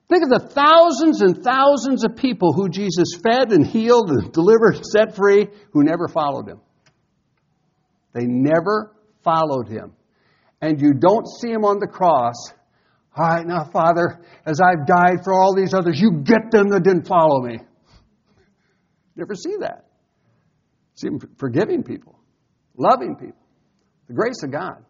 Think 0.09 0.23
of 0.23 0.31
the 0.31 0.49
thousands 0.49 1.21
and 1.21 1.43
thousands 1.43 2.05
of 2.05 2.17
people 2.17 2.53
who 2.53 2.69
Jesus 2.69 3.19
fed 3.23 3.53
and 3.53 3.67
healed 3.67 4.11
and 4.11 4.33
delivered, 4.33 4.77
and 4.77 4.87
set 4.87 5.17
free, 5.17 5.49
who 5.73 5.83
never 5.83 6.09
followed 6.09 6.49
him. 6.49 6.61
They 8.13 8.25
never 8.25 8.95
followed 9.25 9.69
him 9.69 9.93
and 10.61 10.81
you 10.81 10.95
don't 10.95 11.27
see 11.27 11.51
him 11.51 11.65
on 11.65 11.79
the 11.79 11.87
cross 11.87 12.35
All 13.17 13.27
right, 13.27 13.47
now, 13.47 13.65
Father, 13.73 14.21
as 14.45 14.61
I've 14.61 14.87
died 14.87 15.25
for 15.25 15.33
all 15.33 15.55
these 15.55 15.73
others, 15.75 15.99
you 16.01 16.23
get 16.23 16.51
them 16.51 16.69
that 16.69 16.83
didn't 16.83 17.07
follow 17.07 17.41
me. 17.41 17.59
Never 19.17 19.35
see 19.35 19.57
that. 19.61 19.87
See 20.97 21.09
him 21.09 21.21
forgiving 21.39 21.83
people, 21.83 22.19
loving 22.77 23.17
people, 23.17 23.47
the 24.09 24.15
grace 24.15 24.43
of 24.43 24.51
God. 24.51 24.85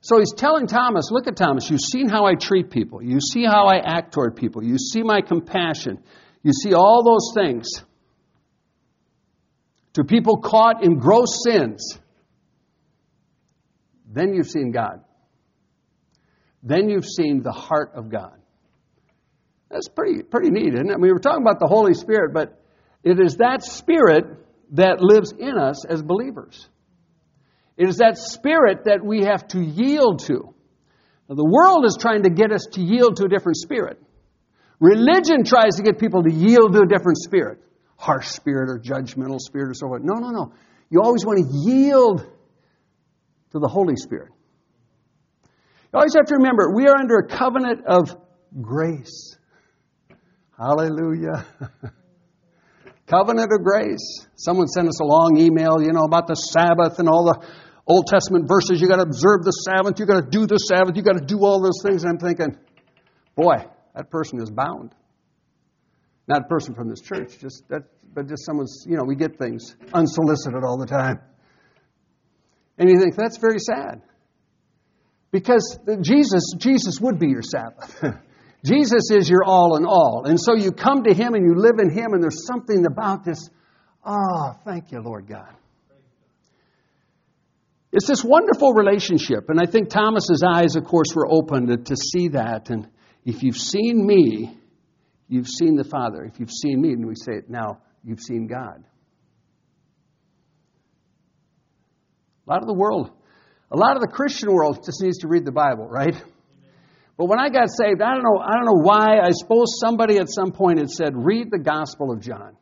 So 0.00 0.18
he's 0.18 0.34
telling 0.34 0.66
Thomas, 0.66 1.10
look 1.10 1.26
at 1.26 1.36
Thomas, 1.36 1.70
you've 1.70 1.80
seen 1.80 2.08
how 2.08 2.26
I 2.26 2.34
treat 2.34 2.70
people. 2.70 3.02
You 3.02 3.20
see 3.20 3.44
how 3.44 3.66
I 3.66 3.78
act 3.78 4.12
toward 4.12 4.36
people. 4.36 4.62
You 4.62 4.76
see 4.76 5.02
my 5.02 5.22
compassion. 5.22 5.98
You 6.42 6.52
see 6.52 6.74
all 6.74 7.02
those 7.02 7.32
things. 7.34 7.66
To 9.94 10.04
people 10.04 10.38
caught 10.38 10.84
in 10.84 10.98
gross 10.98 11.42
sins, 11.42 11.98
then 14.12 14.34
you've 14.34 14.50
seen 14.50 14.72
God. 14.72 15.00
Then 16.62 16.88
you've 16.88 17.06
seen 17.06 17.42
the 17.42 17.52
heart 17.52 17.92
of 17.94 18.10
God. 18.10 18.38
That's 19.70 19.88
pretty, 19.88 20.22
pretty 20.22 20.50
neat, 20.50 20.74
isn't 20.74 20.90
it? 20.90 21.00
We 21.00 21.12
were 21.12 21.18
talking 21.18 21.42
about 21.42 21.60
the 21.60 21.66
Holy 21.66 21.94
Spirit, 21.94 22.32
but 22.34 22.60
it 23.02 23.18
is 23.18 23.36
that 23.36 23.62
Spirit 23.62 24.24
that 24.72 25.00
lives 25.00 25.32
in 25.32 25.56
us 25.56 25.84
as 25.84 26.02
believers. 26.02 26.68
It 27.76 27.88
is 27.88 27.98
that 27.98 28.18
Spirit 28.18 28.84
that 28.84 29.04
we 29.04 29.24
have 29.24 29.46
to 29.48 29.60
yield 29.60 30.20
to. 30.26 30.54
Now, 31.28 31.34
the 31.34 31.44
world 31.44 31.84
is 31.84 31.96
trying 31.98 32.22
to 32.24 32.30
get 32.30 32.52
us 32.52 32.66
to 32.72 32.80
yield 32.80 33.16
to 33.16 33.24
a 33.24 33.28
different 33.28 33.56
spirit. 33.56 34.00
Religion 34.78 35.44
tries 35.44 35.76
to 35.76 35.82
get 35.82 35.98
people 35.98 36.22
to 36.22 36.32
yield 36.32 36.74
to 36.74 36.80
a 36.80 36.86
different 36.86 37.18
spirit 37.18 37.60
harsh 37.96 38.28
spirit 38.28 38.68
or 38.68 38.78
judgmental 38.78 39.40
spirit 39.40 39.70
or 39.70 39.74
so 39.74 39.86
on. 39.86 40.04
No, 40.04 40.14
no, 40.14 40.30
no. 40.30 40.52
You 40.90 41.00
always 41.02 41.24
want 41.24 41.38
to 41.38 41.70
yield 41.70 42.20
to 43.52 43.58
the 43.58 43.68
Holy 43.68 43.96
Spirit. 43.96 44.30
You 45.92 45.98
always 45.98 46.14
have 46.14 46.26
to 46.26 46.36
remember 46.36 46.74
we 46.74 46.86
are 46.86 46.96
under 46.96 47.18
a 47.18 47.26
covenant 47.26 47.86
of 47.86 48.16
grace. 48.60 49.36
Hallelujah. 50.58 51.46
covenant 53.06 53.50
of 53.52 53.64
grace. 53.64 54.26
Someone 54.36 54.66
sent 54.66 54.88
us 54.88 55.00
a 55.00 55.04
long 55.04 55.38
email, 55.38 55.80
you 55.80 55.92
know, 55.92 56.04
about 56.04 56.26
the 56.26 56.34
Sabbath 56.34 56.98
and 56.98 57.08
all 57.08 57.24
the 57.24 57.46
Old 57.86 58.06
Testament 58.06 58.48
verses. 58.48 58.80
You 58.80 58.88
got 58.88 58.96
to 58.96 59.02
observe 59.02 59.44
the 59.44 59.50
Sabbath. 59.50 59.98
You 59.98 60.06
got 60.06 60.24
to 60.24 60.30
do 60.30 60.46
the 60.46 60.56
Sabbath. 60.56 60.96
You 60.96 61.02
got 61.02 61.18
to 61.18 61.24
do 61.24 61.44
all 61.44 61.62
those 61.62 61.82
things. 61.82 62.04
And 62.04 62.12
I'm 62.12 62.18
thinking, 62.18 62.56
boy, 63.36 63.64
that 63.94 64.10
person 64.10 64.40
is 64.40 64.50
bound. 64.50 64.94
Not 66.26 66.42
a 66.42 66.48
person 66.48 66.74
from 66.74 66.88
this 66.88 67.00
church, 67.00 67.38
just 67.38 67.68
that, 67.68 67.82
but 68.14 68.28
just 68.28 68.46
someone's. 68.46 68.84
You 68.88 68.96
know, 68.96 69.04
we 69.04 69.14
get 69.14 69.38
things 69.38 69.76
unsolicited 69.92 70.64
all 70.64 70.78
the 70.78 70.86
time, 70.86 71.20
and 72.78 72.88
you 72.88 72.98
think 72.98 73.14
that's 73.14 73.36
very 73.36 73.58
sad. 73.58 74.00
Because 75.30 75.78
Jesus, 76.00 76.54
Jesus 76.56 76.98
would 77.00 77.18
be 77.18 77.28
your 77.28 77.42
Sabbath. 77.42 78.02
Jesus 78.64 79.10
is 79.10 79.28
your 79.28 79.44
all 79.44 79.76
in 79.76 79.84
all. 79.84 80.24
And 80.26 80.40
so 80.40 80.54
you 80.54 80.72
come 80.72 81.02
to 81.02 81.12
Him 81.12 81.34
and 81.34 81.44
you 81.44 81.60
live 81.60 81.78
in 81.82 81.90
Him, 81.90 82.12
and 82.12 82.22
there's 82.22 82.46
something 82.46 82.86
about 82.86 83.24
this. 83.24 83.50
Oh, 84.06 84.52
thank 84.64 84.92
you, 84.92 85.00
Lord 85.00 85.26
God. 85.28 85.52
It's 87.94 88.08
this 88.08 88.24
wonderful 88.24 88.72
relationship. 88.72 89.48
And 89.50 89.60
I 89.60 89.66
think 89.66 89.88
Thomas's 89.88 90.42
eyes, 90.44 90.74
of 90.74 90.84
course, 90.84 91.14
were 91.14 91.30
opened 91.30 91.68
to, 91.68 91.76
to 91.76 91.96
see 91.96 92.26
that. 92.30 92.68
And 92.68 92.88
if 93.24 93.44
you've 93.44 93.56
seen 93.56 94.04
me, 94.04 94.58
you've 95.28 95.46
seen 95.46 95.76
the 95.76 95.84
Father. 95.84 96.24
If 96.24 96.40
you've 96.40 96.50
seen 96.50 96.80
me, 96.80 96.90
and 96.90 97.06
we 97.06 97.14
say 97.14 97.34
it 97.34 97.48
now, 97.48 97.78
you've 98.02 98.18
seen 98.18 98.48
God. 98.48 98.82
A 102.48 102.50
lot 102.50 102.62
of 102.62 102.66
the 102.66 102.74
world, 102.74 103.12
a 103.70 103.76
lot 103.76 103.94
of 103.94 104.02
the 104.02 104.08
Christian 104.08 104.52
world 104.52 104.84
just 104.84 105.00
needs 105.00 105.18
to 105.18 105.28
read 105.28 105.44
the 105.44 105.52
Bible, 105.52 105.86
right? 105.86 106.20
But 107.16 107.26
when 107.26 107.38
I 107.38 107.48
got 107.48 107.68
saved, 107.70 108.02
I 108.02 108.12
don't 108.12 108.24
know, 108.24 108.42
I 108.42 108.56
don't 108.56 108.66
know 108.66 108.82
why. 108.82 109.20
I 109.22 109.30
suppose 109.30 109.78
somebody 109.80 110.18
at 110.18 110.26
some 110.28 110.50
point 110.50 110.80
had 110.80 110.90
said, 110.90 111.12
read 111.14 111.46
the 111.52 111.60
Gospel 111.60 112.10
of 112.10 112.20
John. 112.20 112.56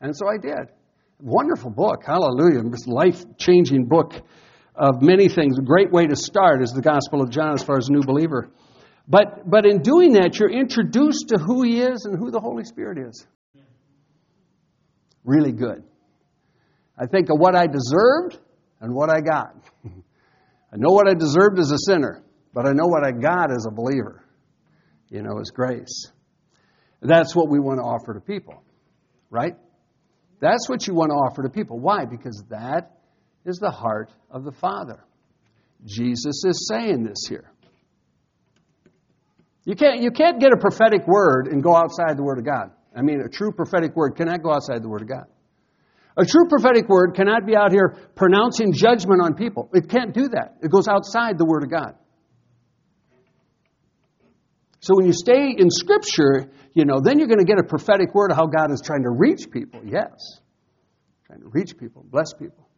And 0.00 0.12
so 0.16 0.26
I 0.26 0.38
did. 0.42 0.72
Wonderful 1.20 1.70
book. 1.70 2.02
Hallelujah. 2.04 2.68
This 2.68 2.88
Life 2.88 3.22
changing 3.38 3.84
book 3.84 4.14
of 4.74 5.02
many 5.02 5.28
things. 5.28 5.58
A 5.58 5.62
great 5.62 5.90
way 5.90 6.06
to 6.06 6.16
start 6.16 6.62
is 6.62 6.72
the 6.72 6.82
Gospel 6.82 7.22
of 7.22 7.30
John 7.30 7.54
as 7.54 7.62
far 7.62 7.76
as 7.76 7.88
a 7.88 7.92
new 7.92 8.02
believer. 8.02 8.50
But, 9.08 9.48
but 9.48 9.66
in 9.66 9.82
doing 9.82 10.14
that, 10.14 10.38
you're 10.38 10.50
introduced 10.50 11.28
to 11.28 11.38
who 11.38 11.62
He 11.62 11.80
is 11.80 12.04
and 12.04 12.18
who 12.18 12.30
the 12.30 12.40
Holy 12.40 12.64
Spirit 12.64 12.98
is. 12.98 13.26
Really 15.24 15.52
good. 15.52 15.84
I 16.98 17.06
think 17.06 17.30
of 17.30 17.38
what 17.38 17.54
I 17.54 17.66
deserved 17.66 18.38
and 18.80 18.94
what 18.94 19.10
I 19.10 19.20
got. 19.20 19.54
I 19.84 20.76
know 20.76 20.92
what 20.92 21.08
I 21.08 21.14
deserved 21.14 21.58
as 21.58 21.70
a 21.70 21.78
sinner, 21.78 22.22
but 22.54 22.66
I 22.66 22.72
know 22.72 22.86
what 22.86 23.04
I 23.04 23.12
got 23.12 23.50
as 23.50 23.66
a 23.66 23.70
believer. 23.70 24.24
You 25.08 25.22
know, 25.22 25.38
as 25.40 25.50
grace. 25.50 26.10
That's 27.02 27.36
what 27.36 27.50
we 27.50 27.58
want 27.58 27.78
to 27.78 27.82
offer 27.82 28.14
to 28.14 28.20
people, 28.20 28.62
right? 29.28 29.54
That's 30.40 30.68
what 30.68 30.86
you 30.86 30.94
want 30.94 31.10
to 31.10 31.14
offer 31.14 31.42
to 31.42 31.50
people. 31.50 31.78
Why? 31.78 32.06
Because 32.06 32.42
that 32.48 33.01
is 33.44 33.58
the 33.58 33.70
heart 33.70 34.10
of 34.30 34.44
the 34.44 34.52
Father. 34.52 35.04
Jesus 35.84 36.44
is 36.44 36.68
saying 36.68 37.02
this 37.02 37.26
here. 37.28 37.50
You 39.64 39.74
can't, 39.76 40.02
you 40.02 40.10
can't 40.10 40.40
get 40.40 40.52
a 40.52 40.56
prophetic 40.56 41.06
word 41.06 41.48
and 41.48 41.62
go 41.62 41.74
outside 41.74 42.16
the 42.16 42.22
Word 42.22 42.38
of 42.38 42.44
God. 42.44 42.72
I 42.96 43.02
mean, 43.02 43.20
a 43.20 43.28
true 43.28 43.52
prophetic 43.52 43.94
word 43.94 44.16
cannot 44.16 44.42
go 44.42 44.52
outside 44.52 44.82
the 44.82 44.88
Word 44.88 45.02
of 45.02 45.08
God. 45.08 45.24
A 46.16 46.26
true 46.26 46.46
prophetic 46.48 46.88
word 46.88 47.14
cannot 47.14 47.46
be 47.46 47.56
out 47.56 47.72
here 47.72 47.96
pronouncing 48.14 48.72
judgment 48.72 49.22
on 49.22 49.34
people. 49.34 49.70
It 49.72 49.88
can't 49.88 50.12
do 50.12 50.28
that. 50.28 50.56
It 50.62 50.70
goes 50.70 50.88
outside 50.88 51.38
the 51.38 51.46
Word 51.46 51.62
of 51.62 51.70
God. 51.70 51.94
So 54.80 54.94
when 54.96 55.06
you 55.06 55.12
stay 55.12 55.54
in 55.56 55.70
Scripture, 55.70 56.50
you 56.74 56.84
know, 56.84 57.00
then 57.00 57.18
you're 57.18 57.28
going 57.28 57.38
to 57.38 57.44
get 57.44 57.58
a 57.58 57.62
prophetic 57.62 58.14
word 58.14 58.32
of 58.32 58.36
how 58.36 58.46
God 58.46 58.72
is 58.72 58.82
trying 58.84 59.04
to 59.04 59.10
reach 59.10 59.48
people. 59.50 59.80
Yes. 59.84 60.40
Trying 61.26 61.40
to 61.40 61.48
reach 61.48 61.78
people, 61.78 62.04
bless 62.10 62.32
people. 62.32 62.68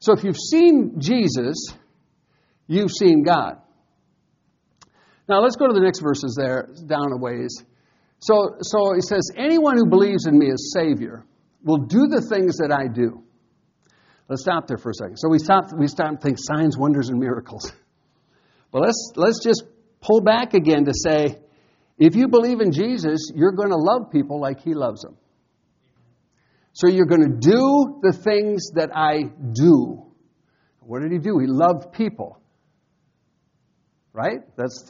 So 0.00 0.12
if 0.12 0.24
you've 0.24 0.36
seen 0.36 0.96
Jesus, 0.98 1.56
you've 2.66 2.92
seen 2.92 3.22
God. 3.22 3.60
Now 5.28 5.40
let's 5.40 5.56
go 5.56 5.66
to 5.66 5.74
the 5.74 5.80
next 5.80 6.00
verses 6.00 6.36
there, 6.38 6.68
down 6.86 7.12
a 7.12 7.16
ways. 7.16 7.62
So, 8.20 8.56
so 8.60 8.94
he 8.94 9.00
says, 9.00 9.30
Anyone 9.36 9.76
who 9.76 9.86
believes 9.86 10.26
in 10.26 10.38
me 10.38 10.50
as 10.50 10.72
Savior 10.72 11.24
will 11.62 11.78
do 11.78 12.06
the 12.06 12.22
things 12.22 12.56
that 12.58 12.72
I 12.72 12.86
do. 12.88 13.22
Let's 14.28 14.42
stop 14.42 14.66
there 14.66 14.78
for 14.78 14.90
a 14.90 14.94
second. 14.94 15.16
So 15.18 15.28
we 15.28 15.38
stop, 15.38 15.72
we 15.76 15.88
stop 15.88 16.08
and 16.08 16.20
think 16.20 16.38
signs, 16.40 16.76
wonders, 16.76 17.08
and 17.08 17.18
miracles. 17.18 17.72
But 18.70 18.82
let's, 18.82 19.12
let's 19.16 19.42
just 19.42 19.64
pull 20.02 20.20
back 20.20 20.52
again 20.52 20.84
to 20.84 20.92
say, 20.92 21.38
if 21.98 22.14
you 22.14 22.28
believe 22.28 22.60
in 22.60 22.70
Jesus, 22.70 23.32
you're 23.34 23.52
going 23.52 23.70
to 23.70 23.78
love 23.78 24.10
people 24.12 24.42
like 24.42 24.60
he 24.60 24.74
loves 24.74 25.00
them. 25.00 25.16
So 26.78 26.86
you're 26.86 27.06
going 27.06 27.22
to 27.22 27.36
do 27.40 27.98
the 28.02 28.12
things 28.12 28.70
that 28.74 28.90
I 28.94 29.32
do. 29.52 30.06
What 30.78 31.02
did 31.02 31.10
he 31.10 31.18
do? 31.18 31.40
He 31.40 31.48
loved 31.48 31.92
people. 31.92 32.40
Right? 34.12 34.38
That's 34.54 34.84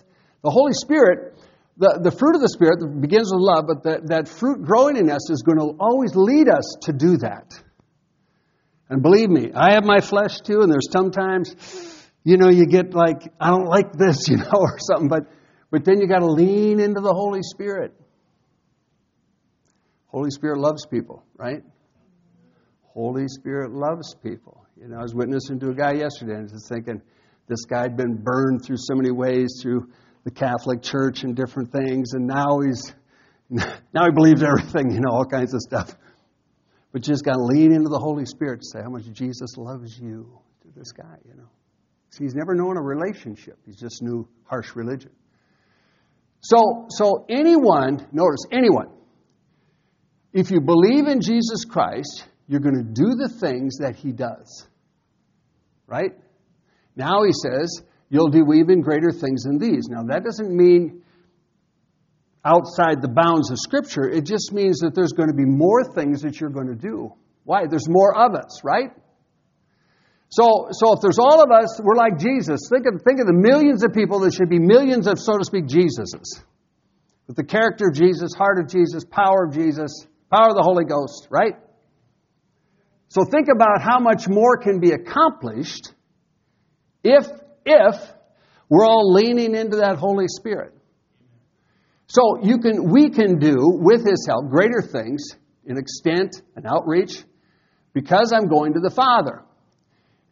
the 0.44 0.50
Holy 0.50 0.74
Spirit. 0.74 1.40
The, 1.78 1.98
the 2.02 2.10
fruit 2.10 2.34
of 2.34 2.42
the 2.42 2.50
Spirit 2.50 3.00
begins 3.00 3.32
with 3.32 3.40
love, 3.40 3.64
but 3.66 3.82
the, 3.82 4.06
that 4.08 4.28
fruit 4.28 4.66
growing 4.66 4.98
in 4.98 5.08
us 5.08 5.30
is 5.30 5.40
going 5.40 5.56
to 5.60 5.78
always 5.80 6.14
lead 6.14 6.50
us 6.50 6.76
to 6.82 6.92
do 6.92 7.16
that. 7.24 7.54
And 8.90 9.02
believe 9.02 9.30
me, 9.30 9.52
I 9.54 9.72
have 9.72 9.84
my 9.86 10.00
flesh 10.02 10.40
too, 10.42 10.60
and 10.60 10.70
there's 10.70 10.92
sometimes, 10.92 11.54
you 12.22 12.36
know, 12.36 12.50
you 12.50 12.66
get 12.66 12.92
like, 12.92 13.32
I 13.40 13.48
don't 13.48 13.64
like 13.64 13.94
this, 13.94 14.28
you 14.28 14.36
know, 14.36 14.50
or 14.52 14.76
something, 14.78 15.08
but, 15.08 15.22
but 15.70 15.86
then 15.86 16.02
you 16.02 16.06
got 16.06 16.18
to 16.18 16.30
lean 16.30 16.80
into 16.80 17.00
the 17.00 17.14
Holy 17.14 17.40
Spirit. 17.42 17.94
Holy 20.08 20.30
Spirit 20.30 20.58
loves 20.58 20.84
people, 20.84 21.24
right? 21.38 21.62
Holy 22.98 23.28
Spirit 23.28 23.72
loves 23.72 24.16
people. 24.24 24.66
You 24.76 24.88
know, 24.88 24.98
I 24.98 25.02
was 25.02 25.14
witnessing 25.14 25.60
to 25.60 25.70
a 25.70 25.74
guy 25.74 25.92
yesterday 25.92 26.34
and 26.34 26.48
just 26.48 26.68
thinking, 26.68 27.00
this 27.46 27.64
guy 27.64 27.82
had 27.82 27.96
been 27.96 28.16
burned 28.16 28.64
through 28.64 28.78
so 28.78 28.96
many 28.96 29.12
ways 29.12 29.60
through 29.62 29.88
the 30.24 30.32
Catholic 30.32 30.82
Church 30.82 31.22
and 31.22 31.36
different 31.36 31.70
things, 31.70 32.14
and 32.14 32.26
now 32.26 32.58
he's 32.58 32.92
now 33.50 34.04
he 34.04 34.10
believes 34.10 34.42
everything, 34.42 34.90
you 34.90 34.98
know, 35.00 35.12
all 35.12 35.24
kinds 35.24 35.54
of 35.54 35.60
stuff. 35.60 35.94
But 36.90 37.06
you 37.06 37.12
just 37.12 37.24
got 37.24 37.34
to 37.34 37.42
lean 37.42 37.70
into 37.72 37.88
the 37.88 38.00
Holy 38.00 38.26
Spirit 38.26 38.62
to 38.62 38.66
say 38.66 38.82
how 38.82 38.90
much 38.90 39.04
Jesus 39.12 39.56
loves 39.56 39.96
you 39.96 40.36
to 40.62 40.68
this 40.76 40.90
guy, 40.90 41.18
you 41.24 41.36
know. 41.36 41.48
See, 42.10 42.24
he's 42.24 42.34
never 42.34 42.56
known 42.56 42.76
a 42.76 42.82
relationship. 42.82 43.60
He's 43.64 43.78
just 43.78 44.02
knew 44.02 44.28
harsh 44.42 44.74
religion. 44.74 45.12
So, 46.40 46.86
so 46.88 47.26
anyone, 47.30 48.08
notice 48.10 48.44
anyone, 48.50 48.88
if 50.32 50.50
you 50.50 50.60
believe 50.60 51.06
in 51.06 51.20
Jesus 51.20 51.64
Christ, 51.64 52.26
you're 52.48 52.60
going 52.60 52.76
to 52.76 52.82
do 52.82 53.14
the 53.14 53.28
things 53.28 53.78
that 53.78 53.94
he 53.94 54.10
does. 54.10 54.66
Right? 55.86 56.12
Now 56.96 57.22
he 57.24 57.32
says, 57.32 57.82
you'll 58.08 58.30
do 58.30 58.52
even 58.54 58.80
greater 58.80 59.12
things 59.12 59.44
than 59.44 59.58
these. 59.58 59.86
Now, 59.88 60.02
that 60.04 60.24
doesn't 60.24 60.50
mean 60.50 61.02
outside 62.44 63.02
the 63.02 63.08
bounds 63.08 63.50
of 63.50 63.58
Scripture. 63.58 64.08
It 64.08 64.24
just 64.24 64.52
means 64.52 64.78
that 64.78 64.94
there's 64.94 65.12
going 65.12 65.28
to 65.28 65.34
be 65.34 65.44
more 65.44 65.84
things 65.94 66.22
that 66.22 66.40
you're 66.40 66.50
going 66.50 66.68
to 66.68 66.74
do. 66.74 67.12
Why? 67.44 67.66
There's 67.68 67.88
more 67.88 68.16
of 68.16 68.34
us, 68.34 68.62
right? 68.64 68.90
So, 70.30 70.68
so 70.72 70.92
if 70.92 71.00
there's 71.00 71.18
all 71.18 71.42
of 71.42 71.50
us, 71.50 71.80
we're 71.82 71.96
like 71.96 72.18
Jesus. 72.18 72.68
Think 72.70 72.86
of, 72.86 73.02
think 73.02 73.20
of 73.20 73.26
the 73.26 73.32
millions 73.32 73.82
of 73.84 73.92
people. 73.92 74.20
There 74.20 74.30
should 74.30 74.50
be 74.50 74.58
millions 74.58 75.06
of, 75.06 75.18
so 75.18 75.38
to 75.38 75.44
speak, 75.44 75.66
Jesuses. 75.66 76.42
With 77.26 77.36
the 77.36 77.44
character 77.44 77.88
of 77.88 77.94
Jesus, 77.94 78.32
heart 78.34 78.58
of 78.58 78.68
Jesus, 78.68 79.04
power 79.04 79.44
of 79.44 79.54
Jesus, 79.54 80.06
power 80.32 80.48
of 80.48 80.54
the 80.54 80.62
Holy 80.62 80.84
Ghost, 80.84 81.28
right? 81.30 81.54
So 83.18 83.24
think 83.24 83.48
about 83.52 83.82
how 83.82 83.98
much 83.98 84.28
more 84.28 84.58
can 84.58 84.78
be 84.78 84.92
accomplished 84.92 85.92
if, 87.02 87.26
if 87.64 87.96
we're 88.68 88.84
all 88.84 89.12
leaning 89.12 89.56
into 89.56 89.78
that 89.78 89.96
Holy 89.96 90.26
Spirit. 90.28 90.72
So 92.06 92.38
you 92.42 92.58
can, 92.58 92.92
we 92.92 93.10
can 93.10 93.40
do, 93.40 93.56
with 93.58 94.06
His 94.06 94.24
help, 94.28 94.48
greater 94.50 94.80
things 94.80 95.30
in 95.64 95.78
extent 95.78 96.40
and 96.54 96.64
outreach 96.64 97.24
because 97.92 98.32
I'm 98.32 98.46
going 98.46 98.74
to 98.74 98.80
the 98.80 98.94
Father. 98.94 99.42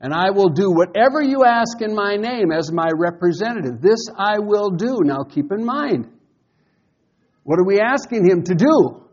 And 0.00 0.14
I 0.14 0.30
will 0.30 0.50
do 0.50 0.70
whatever 0.70 1.20
you 1.20 1.44
ask 1.44 1.80
in 1.80 1.92
my 1.92 2.16
name 2.16 2.52
as 2.52 2.70
my 2.70 2.88
representative. 2.94 3.80
This 3.80 4.06
I 4.16 4.38
will 4.38 4.70
do. 4.70 5.00
Now 5.02 5.24
keep 5.24 5.50
in 5.50 5.64
mind, 5.64 6.08
what 7.42 7.58
are 7.58 7.66
we 7.66 7.80
asking 7.80 8.30
him 8.30 8.44
to 8.44 8.54
do? 8.54 9.05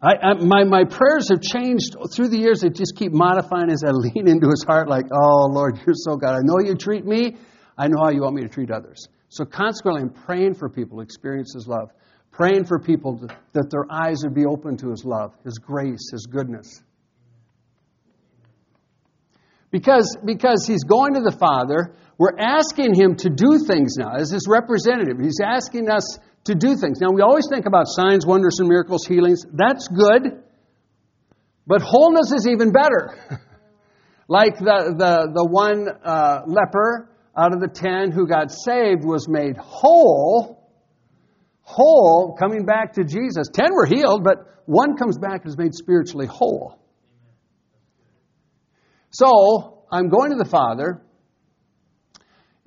I, 0.00 0.14
I, 0.14 0.34
my, 0.34 0.62
my 0.62 0.84
prayers 0.84 1.28
have 1.30 1.40
changed 1.40 1.96
through 2.14 2.28
the 2.28 2.38
years. 2.38 2.60
They 2.60 2.68
just 2.68 2.94
keep 2.94 3.12
modifying 3.12 3.70
as 3.70 3.82
I 3.84 3.90
lean 3.90 4.28
into 4.28 4.48
his 4.48 4.64
heart, 4.66 4.88
like, 4.88 5.06
oh, 5.12 5.48
Lord, 5.50 5.80
you're 5.86 5.94
so 5.96 6.16
God. 6.16 6.36
I 6.36 6.40
know 6.42 6.58
you 6.64 6.76
treat 6.76 7.04
me. 7.04 7.36
I 7.76 7.88
know 7.88 7.98
how 8.02 8.10
you 8.10 8.22
want 8.22 8.36
me 8.36 8.42
to 8.42 8.48
treat 8.48 8.70
others. 8.70 9.08
So 9.28 9.44
consequently, 9.44 10.02
I'm 10.02 10.10
praying 10.10 10.54
for 10.54 10.68
people 10.68 10.98
to 10.98 11.02
experience 11.02 11.52
his 11.52 11.66
love, 11.66 11.90
praying 12.30 12.64
for 12.64 12.78
people 12.78 13.18
to, 13.18 13.26
that 13.52 13.70
their 13.70 13.86
eyes 13.90 14.22
would 14.22 14.34
be 14.34 14.46
open 14.46 14.76
to 14.78 14.90
his 14.90 15.04
love, 15.04 15.34
his 15.44 15.58
grace, 15.58 16.10
his 16.12 16.26
goodness. 16.26 16.82
Because, 19.70 20.16
because 20.24 20.64
he's 20.66 20.84
going 20.84 21.14
to 21.14 21.20
the 21.20 21.36
Father, 21.38 21.94
we're 22.16 22.38
asking 22.38 22.94
him 22.94 23.16
to 23.16 23.28
do 23.28 23.58
things 23.66 23.96
now 23.98 24.14
as 24.16 24.30
his 24.30 24.46
representative. 24.48 25.18
He's 25.20 25.40
asking 25.44 25.90
us 25.90 26.18
to 26.48 26.54
do 26.54 26.76
things. 26.76 27.00
Now, 27.00 27.10
we 27.10 27.22
always 27.22 27.46
think 27.50 27.66
about 27.66 27.86
signs, 27.86 28.26
wonders, 28.26 28.58
and 28.58 28.68
miracles, 28.68 29.06
healings. 29.06 29.44
That's 29.52 29.88
good. 29.88 30.42
But 31.66 31.82
wholeness 31.82 32.32
is 32.32 32.48
even 32.50 32.72
better. 32.72 33.16
like 34.28 34.58
the, 34.58 34.94
the, 34.96 35.30
the 35.32 35.46
one 35.46 35.88
uh, 36.04 36.42
leper 36.46 37.10
out 37.36 37.54
of 37.54 37.60
the 37.60 37.68
ten 37.68 38.10
who 38.10 38.26
got 38.26 38.50
saved 38.50 39.04
was 39.04 39.28
made 39.28 39.56
whole. 39.56 40.68
Whole, 41.62 42.36
coming 42.38 42.64
back 42.64 42.94
to 42.94 43.04
Jesus. 43.04 43.48
Ten 43.52 43.72
were 43.72 43.86
healed, 43.86 44.24
but 44.24 44.38
one 44.64 44.96
comes 44.96 45.18
back 45.18 45.42
and 45.42 45.48
is 45.48 45.58
made 45.58 45.74
spiritually 45.74 46.26
whole. 46.26 46.78
So, 49.10 49.84
I'm 49.90 50.08
going 50.08 50.30
to 50.30 50.36
the 50.36 50.48
Father. 50.48 51.02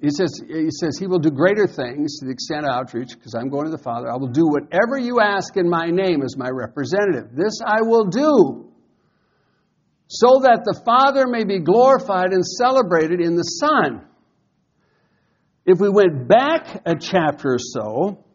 He 0.01 0.09
says, 0.09 0.41
he 0.47 0.71
says, 0.71 0.97
He 0.97 1.05
will 1.05 1.19
do 1.19 1.29
greater 1.29 1.67
things 1.67 2.17
to 2.19 2.25
the 2.25 2.31
extent 2.31 2.65
of 2.65 2.71
outreach, 2.71 3.09
because 3.13 3.35
I'm 3.35 3.49
going 3.49 3.65
to 3.65 3.71
the 3.71 3.83
Father. 3.83 4.09
I 4.09 4.17
will 4.17 4.31
do 4.31 4.47
whatever 4.47 4.97
you 4.97 5.19
ask 5.21 5.55
in 5.57 5.69
my 5.69 5.91
name 5.91 6.23
as 6.23 6.35
my 6.35 6.49
representative. 6.49 7.35
This 7.35 7.59
I 7.63 7.81
will 7.81 8.05
do, 8.05 8.71
so 10.07 10.41
that 10.43 10.63
the 10.65 10.81
Father 10.83 11.27
may 11.27 11.43
be 11.43 11.59
glorified 11.59 12.31
and 12.31 12.43
celebrated 12.43 13.21
in 13.21 13.35
the 13.35 13.43
Son. 13.43 14.07
If 15.67 15.79
we 15.79 15.89
went 15.89 16.27
back 16.27 16.81
a 16.87 16.95
chapter 16.99 17.53
or 17.53 17.59
so, 17.59 18.25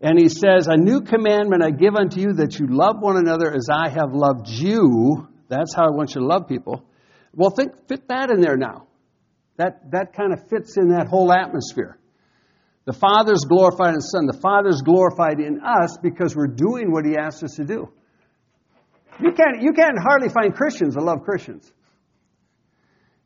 and 0.00 0.18
he 0.18 0.28
says, 0.28 0.66
A 0.66 0.76
new 0.76 1.02
commandment 1.02 1.62
I 1.62 1.70
give 1.70 1.94
unto 1.94 2.20
you 2.20 2.32
that 2.34 2.58
you 2.58 2.66
love 2.68 2.96
one 2.98 3.16
another 3.16 3.54
as 3.54 3.68
I 3.72 3.88
have 3.88 4.12
loved 4.12 4.48
you. 4.48 5.28
That's 5.46 5.72
how 5.76 5.84
I 5.84 5.90
want 5.90 6.16
you 6.16 6.22
to 6.22 6.26
love 6.26 6.48
people. 6.48 6.84
Well, 7.32 7.50
think, 7.50 7.70
fit 7.88 8.08
that 8.08 8.32
in 8.32 8.40
there 8.40 8.56
now. 8.56 8.88
That, 9.56 9.90
that 9.90 10.14
kind 10.14 10.32
of 10.32 10.48
fits 10.48 10.76
in 10.76 10.88
that 10.88 11.06
whole 11.08 11.32
atmosphere. 11.32 11.98
The 12.84 12.92
Father's 12.92 13.44
glorified 13.48 13.90
in 13.90 13.94
the 13.96 14.00
Son. 14.00 14.26
The 14.26 14.40
Father's 14.40 14.82
glorified 14.82 15.38
in 15.38 15.60
us 15.60 15.98
because 16.02 16.34
we're 16.34 16.48
doing 16.48 16.90
what 16.90 17.04
He 17.04 17.16
asked 17.16 17.44
us 17.44 17.54
to 17.56 17.64
do. 17.64 17.88
You 19.20 19.32
can't, 19.32 19.62
you 19.62 19.72
can't 19.72 19.98
hardly 19.98 20.28
find 20.30 20.54
Christians 20.54 20.94
that 20.94 21.02
love 21.02 21.22
Christians. 21.22 21.70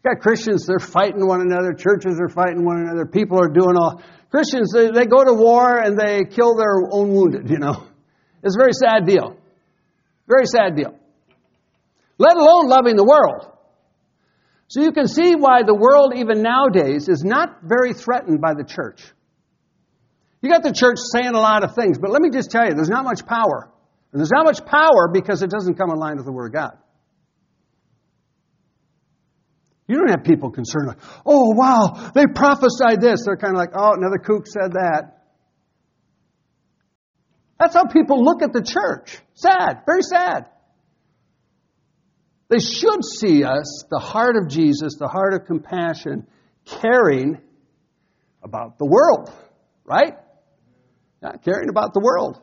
You 0.05 0.14
got 0.14 0.20
Christians, 0.20 0.66
they're 0.66 0.79
fighting 0.79 1.27
one 1.27 1.40
another. 1.40 1.72
Churches 1.72 2.20
are 2.20 2.29
fighting 2.29 2.64
one 2.64 2.81
another. 2.81 3.07
People 3.07 3.40
are 3.40 3.48
doing 3.48 3.77
all. 3.77 4.03
Christians, 4.31 4.72
they, 4.72 4.90
they 4.90 5.07
go 5.07 5.24
to 5.24 5.33
war 5.33 5.79
and 5.79 5.98
they 5.98 6.24
kill 6.24 6.57
their 6.57 6.74
own 6.90 7.14
wounded, 7.14 7.48
you 7.48 7.59
know. 7.59 7.87
It's 8.42 8.57
a 8.57 8.59
very 8.59 8.72
sad 8.72 9.07
deal. 9.07 9.37
Very 10.29 10.46
sad 10.46 10.77
deal. 10.77 10.98
Let 12.18 12.37
alone 12.37 12.68
loving 12.68 12.96
the 12.96 13.05
world. 13.05 13.56
So 14.68 14.83
you 14.83 14.92
can 14.92 15.07
see 15.07 15.35
why 15.37 15.62
the 15.62 15.74
world, 15.74 16.14
even 16.16 16.42
nowadays, 16.42 17.09
is 17.09 17.22
not 17.22 17.61
very 17.62 17.92
threatened 17.92 18.40
by 18.40 18.55
the 18.55 18.64
church. 18.64 19.02
You 20.42 20.50
got 20.50 20.62
the 20.62 20.72
church 20.72 20.98
saying 21.12 21.35
a 21.35 21.40
lot 21.40 21.64
of 21.64 21.74
things, 21.74 21.98
but 21.98 22.11
let 22.11 22.20
me 22.20 22.31
just 22.31 22.50
tell 22.50 22.66
you, 22.66 22.74
there's 22.74 22.88
not 22.88 23.05
much 23.05 23.24
power. 23.26 23.70
And 24.12 24.20
there's 24.20 24.33
not 24.33 24.44
much 24.44 24.64
power 24.64 25.09
because 25.12 25.42
it 25.42 25.50
doesn't 25.50 25.74
come 25.74 25.90
in 25.90 25.98
line 25.98 26.16
with 26.16 26.26
the 26.26 26.33
Word 26.33 26.46
of 26.46 26.52
God. 26.52 26.79
You 29.88 29.96
don't 29.98 30.11
have 30.11 30.24
people 30.24 30.50
concerned 30.50 30.88
like, 30.88 30.98
oh 31.24 31.55
wow, 31.55 32.11
they 32.14 32.26
prophesied 32.26 33.00
this. 33.00 33.24
They're 33.24 33.37
kind 33.37 33.55
of 33.55 33.59
like, 33.59 33.70
oh, 33.74 33.92
another 33.92 34.18
kook 34.18 34.46
said 34.46 34.72
that. 34.72 35.22
That's 37.59 37.74
how 37.74 37.85
people 37.85 38.22
look 38.22 38.42
at 38.42 38.52
the 38.52 38.62
church. 38.62 39.18
Sad, 39.35 39.83
very 39.87 40.02
sad. 40.02 40.46
They 42.48 42.59
should 42.59 43.04
see 43.04 43.42
us, 43.42 43.85
the 43.90 43.98
heart 43.98 44.37
of 44.37 44.48
Jesus, 44.48 44.96
the 44.98 45.09
heart 45.09 45.35
of 45.35 45.46
compassion, 45.46 46.26
caring 46.64 47.38
about 48.42 48.78
the 48.78 48.87
world, 48.87 49.32
right? 49.85 50.14
Not 51.20 51.42
caring 51.44 51.68
about 51.68 51.92
the 51.92 52.00
world. 52.00 52.40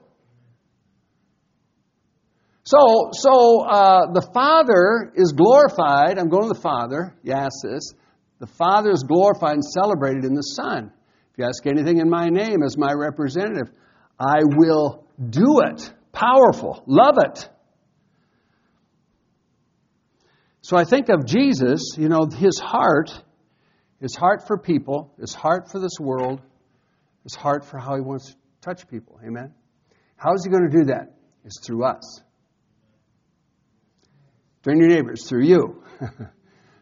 So, 2.65 3.09
so 3.11 3.61
uh, 3.65 4.11
the 4.13 4.29
Father 4.33 5.11
is 5.15 5.33
glorified. 5.33 6.17
I'm 6.17 6.29
going 6.29 6.47
to 6.47 6.53
the 6.53 6.61
Father. 6.61 7.15
You 7.23 7.33
ask 7.33 7.53
this. 7.63 7.93
The 8.39 8.47
Father 8.47 8.91
is 8.91 9.03
glorified 9.07 9.55
and 9.55 9.63
celebrated 9.63 10.25
in 10.25 10.33
the 10.33 10.41
Son. 10.41 10.91
If 11.31 11.37
you 11.37 11.45
ask 11.45 11.65
anything 11.65 11.99
in 11.99 12.09
my 12.09 12.29
name 12.29 12.61
as 12.63 12.77
my 12.77 12.91
representative, 12.93 13.71
I 14.19 14.43
will 14.43 15.05
do 15.29 15.61
it. 15.61 15.93
Powerful. 16.11 16.83
Love 16.87 17.15
it. 17.17 17.49
So 20.63 20.77
I 20.77 20.85
think 20.85 21.09
of 21.09 21.25
Jesus, 21.25 21.95
you 21.97 22.07
know, 22.07 22.25
his 22.25 22.57
heart, 22.57 23.11
his 23.99 24.15
heart 24.15 24.47
for 24.47 24.57
people, 24.57 25.13
his 25.19 25.33
heart 25.33 25.69
for 25.69 25.77
this 25.77 25.99
world, 25.99 26.41
his 27.23 27.35
heart 27.35 27.65
for 27.65 27.77
how 27.77 27.95
he 27.95 28.01
wants 28.01 28.31
to 28.31 28.35
touch 28.61 28.87
people. 28.87 29.19
Amen? 29.27 29.53
How 30.15 30.33
is 30.35 30.45
he 30.45 30.49
going 30.49 30.71
to 30.71 30.77
do 30.77 30.85
that? 30.85 31.17
It's 31.43 31.59
through 31.65 31.83
us. 31.83 32.21
Through 34.63 34.79
your 34.79 34.87
neighbors, 34.87 35.27
through 35.27 35.43
you. 35.43 35.83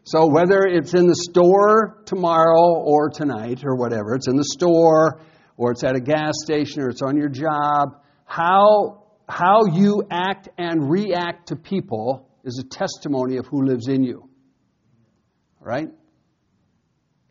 so 0.03 0.27
whether 0.27 0.59
it's 0.59 0.93
in 0.93 1.07
the 1.07 1.15
store 1.15 2.03
tomorrow 2.05 2.75
or 2.75 3.09
tonight 3.09 3.63
or 3.65 3.75
whatever, 3.75 4.13
it's 4.13 4.27
in 4.27 4.35
the 4.35 4.45
store 4.45 5.21
or 5.57 5.71
it's 5.71 5.83
at 5.83 5.95
a 5.95 5.99
gas 5.99 6.33
station 6.43 6.83
or 6.83 6.89
it's 6.89 7.01
on 7.01 7.17
your 7.17 7.29
job, 7.29 7.99
how, 8.25 9.05
how 9.27 9.65
you 9.73 10.03
act 10.11 10.49
and 10.59 10.87
react 10.87 11.47
to 11.47 11.55
people 11.55 12.27
is 12.43 12.59
a 12.59 12.67
testimony 12.67 13.37
of 13.37 13.45
who 13.47 13.63
lives 13.65 13.87
in 13.87 14.03
you. 14.03 14.29
Right? 15.59 15.89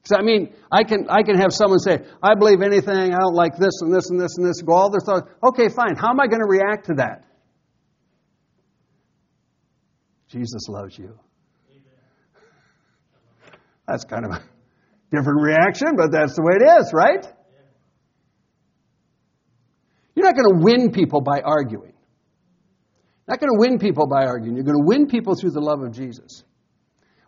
Because 0.02 0.18
I 0.18 0.22
mean, 0.22 0.54
I 0.72 0.84
can 0.84 1.08
I 1.10 1.22
can 1.22 1.36
have 1.38 1.52
someone 1.52 1.78
say, 1.78 1.98
"I 2.22 2.34
believe 2.34 2.62
anything. 2.62 3.12
I 3.12 3.18
don't 3.18 3.34
like 3.34 3.56
this 3.56 3.82
and 3.82 3.92
this 3.92 4.10
and 4.10 4.20
this 4.20 4.36
and 4.38 4.46
this." 4.46 4.62
Go 4.62 4.72
all 4.72 4.90
their 4.90 5.00
thoughts. 5.00 5.28
Okay, 5.42 5.68
fine. 5.68 5.96
How 5.96 6.10
am 6.10 6.20
I 6.20 6.26
going 6.26 6.40
to 6.40 6.48
react 6.48 6.86
to 6.86 6.94
that? 6.94 7.24
Jesus 10.28 10.68
loves 10.68 10.96
you. 10.96 11.18
That's 13.86 14.04
kind 14.04 14.24
of 14.24 14.30
a 14.30 14.42
different 15.10 15.42
reaction, 15.42 15.96
but 15.96 16.12
that's 16.12 16.36
the 16.36 16.42
way 16.42 16.52
it 16.60 16.80
is, 16.80 16.92
right? 16.94 17.26
You're 20.14 20.26
not 20.26 20.36
going 20.36 20.58
to 20.58 20.64
win 20.64 20.92
people 20.92 21.20
by 21.20 21.40
arguing 21.40 21.94
not 23.30 23.38
going 23.38 23.52
to 23.52 23.58
win 23.58 23.78
people 23.78 24.08
by 24.08 24.24
arguing. 24.26 24.56
You're 24.56 24.64
going 24.64 24.78
to 24.78 24.86
win 24.86 25.06
people 25.06 25.34
through 25.36 25.52
the 25.52 25.60
love 25.60 25.82
of 25.82 25.92
Jesus. 25.92 26.42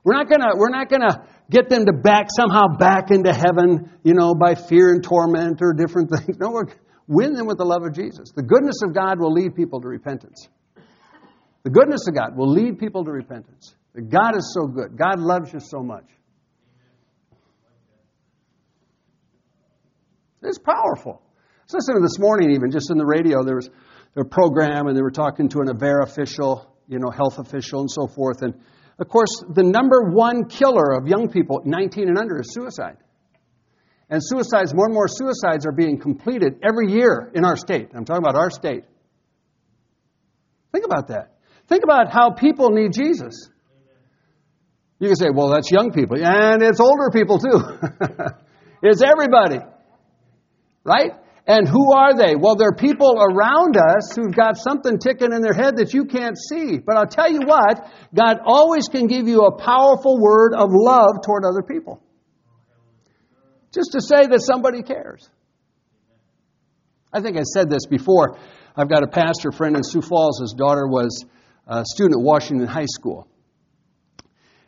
We're 0.05 0.15
not 0.15 0.29
going 0.29 0.41
to, 0.41 0.51
we're 0.57 0.71
not 0.71 0.89
going 0.89 1.03
to 1.03 1.23
get 1.49 1.69
them 1.69 1.87
to 1.87 1.93
back, 1.93 2.27
somehow 2.35 2.77
back 2.77 3.13
into 3.13 3.33
heaven, 3.33 3.89
you 4.03 4.15
know, 4.15 4.35
by 4.35 4.57
fear 4.57 4.91
and 4.91 5.03
torment 5.03 5.61
or 5.63 5.73
different 5.73 6.11
things. 6.17 6.39
No, 6.41 6.51
we're, 6.51 6.67
win 7.07 7.35
them 7.35 7.47
with 7.47 7.59
the 7.59 7.65
love 7.65 7.85
of 7.85 7.95
Jesus. 7.95 8.33
The 8.35 8.43
goodness 8.43 8.83
of 8.85 8.95
God 8.95 9.21
will 9.21 9.33
lead 9.33 9.55
people 9.55 9.81
to 9.81 9.87
repentance. 9.87 10.49
The 11.63 11.71
goodness 11.71 12.09
of 12.09 12.17
God 12.17 12.37
will 12.37 12.51
lead 12.51 12.81
people 12.81 13.05
to 13.05 13.13
repentance. 13.13 13.77
God 13.95 14.37
is 14.37 14.53
so 14.59 14.67
good. 14.67 14.97
God 14.97 15.21
loves 15.21 15.53
you 15.53 15.61
so 15.61 15.83
much. 15.83 16.07
It's 20.43 20.59
powerful. 20.59 21.23
I 21.23 21.63
was 21.63 21.75
listening 21.75 22.03
this 22.03 22.19
morning, 22.19 22.51
even 22.51 22.73
just 22.73 22.91
in 22.91 22.99
the 22.99 23.07
radio, 23.07 23.45
there 23.45 23.55
was 23.55 23.71
a 24.17 24.25
program 24.25 24.87
and 24.87 24.97
they 24.97 25.03
were 25.03 25.11
talking 25.11 25.49
to 25.51 25.61
an 25.61 25.69
Avera 25.69 26.03
official. 26.05 26.69
you 26.89 26.99
know, 26.99 27.11
health 27.11 27.39
official 27.39 27.81
and 27.81 27.91
so 27.91 28.07
forth. 28.07 28.43
And 28.43 28.55
of 28.99 29.09
course, 29.09 29.43
the 29.55 29.63
number 29.63 30.11
one 30.11 30.49
killer 30.49 30.93
of 30.93 31.09
young 31.09 31.29
people 31.29 31.63
19 31.65 32.09
and 32.09 32.19
under 32.19 32.41
is 32.41 32.53
suicide. 32.53 32.99
And 34.11 34.21
suicides, 34.23 34.75
more 34.75 34.87
and 34.87 34.95
more 34.95 35.09
suicides 35.09 35.65
are 35.65 35.73
being 35.73 35.99
completed 35.99 36.61
every 36.63 36.93
year 36.93 37.31
in 37.35 37.47
our 37.47 37.57
state. 37.57 37.89
I'm 37.97 38.05
talking 38.05 38.23
about 38.23 38.37
our 38.37 38.51
state. 38.51 38.85
Think 40.73 40.85
about 40.85 41.09
that. 41.09 41.37
Think 41.69 41.83
about 41.83 42.13
how 42.13 42.31
people 42.33 42.71
need 42.71 42.93
Jesus. 42.93 43.49
You 44.99 45.09
can 45.09 45.17
say, 45.17 45.29
well, 45.35 45.49
that's 45.49 45.71
young 45.71 45.93
people. 45.93 46.17
And 46.23 46.63
it's 46.63 46.79
older 46.79 47.11
people 47.11 47.39
too. 47.39 47.59
it's 48.83 49.03
everybody. 49.03 49.59
Right? 50.85 51.13
And 51.47 51.67
who 51.67 51.93
are 51.93 52.17
they? 52.17 52.37
Well, 52.37 52.55
they're 52.55 52.73
people 52.73 53.21
around 53.21 53.77
us 53.77 54.15
who've 54.15 54.35
got 54.35 54.57
something 54.57 54.99
ticking 54.99 55.33
in 55.33 55.43
their 55.43 55.53
head 55.53 55.77
that 55.79 55.93
you 55.93 56.05
can't 56.05 56.39
see. 56.39 56.79
But 56.79 56.97
I'll 56.97 57.07
tell 57.07 57.31
you 57.31 57.41
what, 57.45 57.85
God 58.15 58.39
always 58.45 58.89
can 58.89 59.09
give 59.09 59.27
you 59.27 59.43
a 59.43 59.59
powerful 59.59 60.21
word 60.21 60.55
of 60.55 60.69
love 60.71 61.23
toward 61.25 61.45
other 61.45 61.63
people. 61.63 62.01
Just 63.73 63.93
to 63.93 64.01
say 64.01 64.27
that 64.27 64.41
somebody 64.43 64.83
cares. 64.83 65.29
I 67.13 67.21
think 67.21 67.37
I 67.37 67.43
said 67.43 67.69
this 67.69 67.87
before. 67.87 68.39
I've 68.77 68.89
got 68.89 69.03
a 69.03 69.09
pastor 69.09 69.51
friend 69.51 69.77
in 69.77 69.83
Sioux 69.83 70.01
Falls. 70.01 70.41
His 70.41 70.55
daughter 70.57 70.87
was 70.87 71.25
a 71.67 71.85
student 71.85 72.21
at 72.21 72.25
Washington 72.25 72.69
High 72.69 72.87
School. 72.87 73.27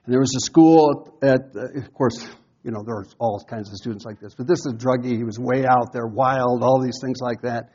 And 0.04 0.12
there 0.12 0.20
was 0.20 0.34
a 0.36 0.40
school 0.40 1.16
at, 1.22 1.40
uh, 1.54 1.78
of 1.78 1.94
course, 1.94 2.26
you 2.64 2.70
know, 2.70 2.82
there's 2.84 3.14
all 3.18 3.44
kinds 3.48 3.68
of 3.68 3.76
students 3.76 4.04
like 4.04 4.18
this, 4.20 4.34
but 4.34 4.48
this 4.48 4.60
is 4.60 4.72
a 4.72 4.76
druggie. 4.76 5.16
He 5.16 5.22
was 5.22 5.38
way 5.38 5.66
out 5.66 5.92
there, 5.92 6.06
wild, 6.06 6.62
all 6.62 6.80
these 6.82 6.98
things 7.00 7.18
like 7.20 7.42
that. 7.42 7.70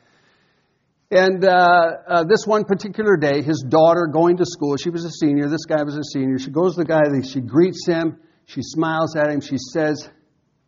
And 1.12 1.44
uh, 1.44 1.90
uh, 2.06 2.24
this 2.24 2.44
one 2.44 2.64
particular 2.64 3.16
day, 3.16 3.42
his 3.42 3.64
daughter 3.68 4.08
going 4.12 4.36
to 4.38 4.44
school, 4.44 4.76
she 4.76 4.90
was 4.90 5.04
a 5.04 5.10
senior, 5.10 5.48
this 5.48 5.64
guy 5.64 5.82
was 5.82 5.96
a 5.96 6.04
senior. 6.04 6.38
She 6.38 6.50
goes 6.50 6.74
to 6.74 6.82
the 6.82 6.86
guy, 6.86 7.02
she 7.22 7.40
greets 7.40 7.86
him, 7.86 8.18
she 8.46 8.62
smiles 8.62 9.16
at 9.16 9.30
him, 9.30 9.40
she 9.40 9.56
says, 9.72 10.08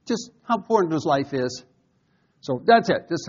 just 0.07 0.31
how 0.45 0.57
important 0.57 0.95
his 0.95 1.05
life 1.05 1.33
is. 1.33 1.65
So 2.41 2.63
that's 2.65 2.91
it. 2.91 3.09
Just 3.09 3.29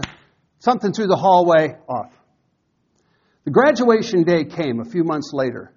something 0.60 0.94
through 0.94 1.08
the 1.08 1.16
hallway, 1.16 1.76
off. 1.88 2.14
The 3.46 3.52
graduation 3.52 4.24
day 4.24 4.46
came 4.46 4.80
a 4.80 4.86
few 4.86 5.04
months 5.04 5.32
later, 5.34 5.74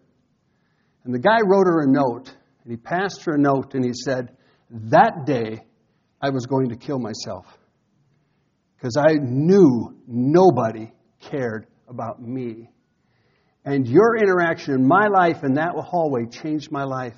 and 1.04 1.14
the 1.14 1.18
guy 1.18 1.38
wrote 1.44 1.66
her 1.66 1.82
a 1.82 1.86
note 1.86 2.34
and 2.64 2.72
he 2.72 2.76
passed 2.76 3.24
her 3.26 3.34
a 3.34 3.38
note 3.38 3.74
and 3.74 3.84
he 3.84 3.92
said, 3.94 4.35
That 4.70 5.24
day 5.26 5.64
I 6.20 6.30
was 6.30 6.46
going 6.46 6.70
to 6.70 6.76
kill 6.76 6.98
myself 6.98 7.46
because 8.76 8.96
I 8.96 9.14
knew 9.14 9.96
nobody 10.06 10.92
cared 11.20 11.66
about 11.88 12.20
me. 12.20 12.68
And 13.64 13.86
your 13.86 14.16
interaction 14.16 14.74
in 14.74 14.86
my 14.86 15.08
life 15.08 15.42
in 15.42 15.54
that 15.54 15.72
hallway 15.74 16.26
changed 16.26 16.70
my 16.70 16.84
life. 16.84 17.16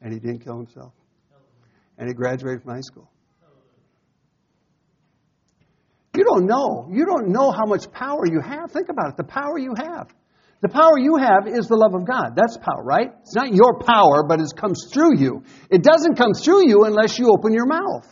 And 0.00 0.12
he 0.12 0.18
didn't 0.18 0.40
kill 0.40 0.56
himself. 0.56 0.92
And 1.96 2.08
he 2.08 2.14
graduated 2.14 2.62
from 2.62 2.74
high 2.74 2.80
school. 2.80 3.08
You 6.16 6.24
don't 6.24 6.46
know. 6.46 6.88
You 6.92 7.06
don't 7.06 7.28
know 7.28 7.50
how 7.50 7.64
much 7.66 7.90
power 7.90 8.26
you 8.26 8.40
have. 8.40 8.70
Think 8.70 8.88
about 8.88 9.10
it 9.10 9.16
the 9.16 9.24
power 9.24 9.58
you 9.58 9.74
have. 9.76 10.08
The 10.64 10.70
power 10.70 10.96
you 10.96 11.20
have 11.20 11.44
is 11.46 11.68
the 11.68 11.76
love 11.76 11.92
of 11.92 12.08
God. 12.08 12.32
That's 12.40 12.56
power, 12.56 12.82
right? 12.82 13.12
It's 13.20 13.34
not 13.34 13.52
your 13.52 13.84
power, 13.84 14.24
but 14.26 14.40
it 14.40 14.48
comes 14.56 14.88
through 14.90 15.20
you. 15.20 15.44
It 15.68 15.82
doesn't 15.82 16.16
come 16.16 16.32
through 16.32 16.66
you 16.66 16.84
unless 16.84 17.18
you 17.18 17.28
open 17.28 17.52
your 17.52 17.66
mouth. 17.66 18.08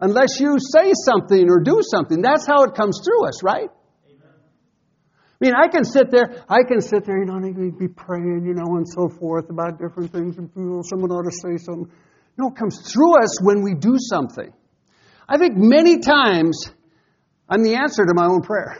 Unless 0.00 0.40
you 0.40 0.56
say 0.58 0.94
something 1.04 1.44
or 1.44 1.60
do 1.60 1.82
something. 1.84 2.22
That's 2.22 2.46
how 2.46 2.64
it 2.64 2.74
comes 2.74 3.02
through 3.04 3.28
us, 3.28 3.42
right? 3.42 3.68
I 4.08 5.44
mean, 5.44 5.52
I 5.54 5.68
can 5.68 5.84
sit 5.84 6.10
there, 6.10 6.42
I 6.48 6.62
can 6.66 6.80
sit 6.80 7.04
there, 7.04 7.18
you 7.18 7.26
know, 7.26 7.36
and 7.36 7.78
be 7.78 7.88
praying, 7.88 8.46
you 8.46 8.54
know, 8.54 8.76
and 8.80 8.88
so 8.88 9.10
forth 9.20 9.50
about 9.50 9.78
different 9.78 10.10
things, 10.10 10.38
and 10.38 10.50
feel 10.54 10.80
someone 10.84 11.10
ought 11.10 11.28
to 11.28 11.36
say 11.36 11.62
something. 11.62 11.92
No, 12.38 12.48
it 12.48 12.56
comes 12.56 12.80
through 12.90 13.22
us 13.22 13.42
when 13.42 13.60
we 13.60 13.74
do 13.74 13.96
something. 13.98 14.50
I 15.28 15.36
think 15.36 15.52
many 15.58 15.98
times 15.98 16.64
I'm 17.46 17.62
the 17.62 17.74
answer 17.74 18.06
to 18.06 18.14
my 18.14 18.24
own 18.24 18.40
prayer. 18.40 18.78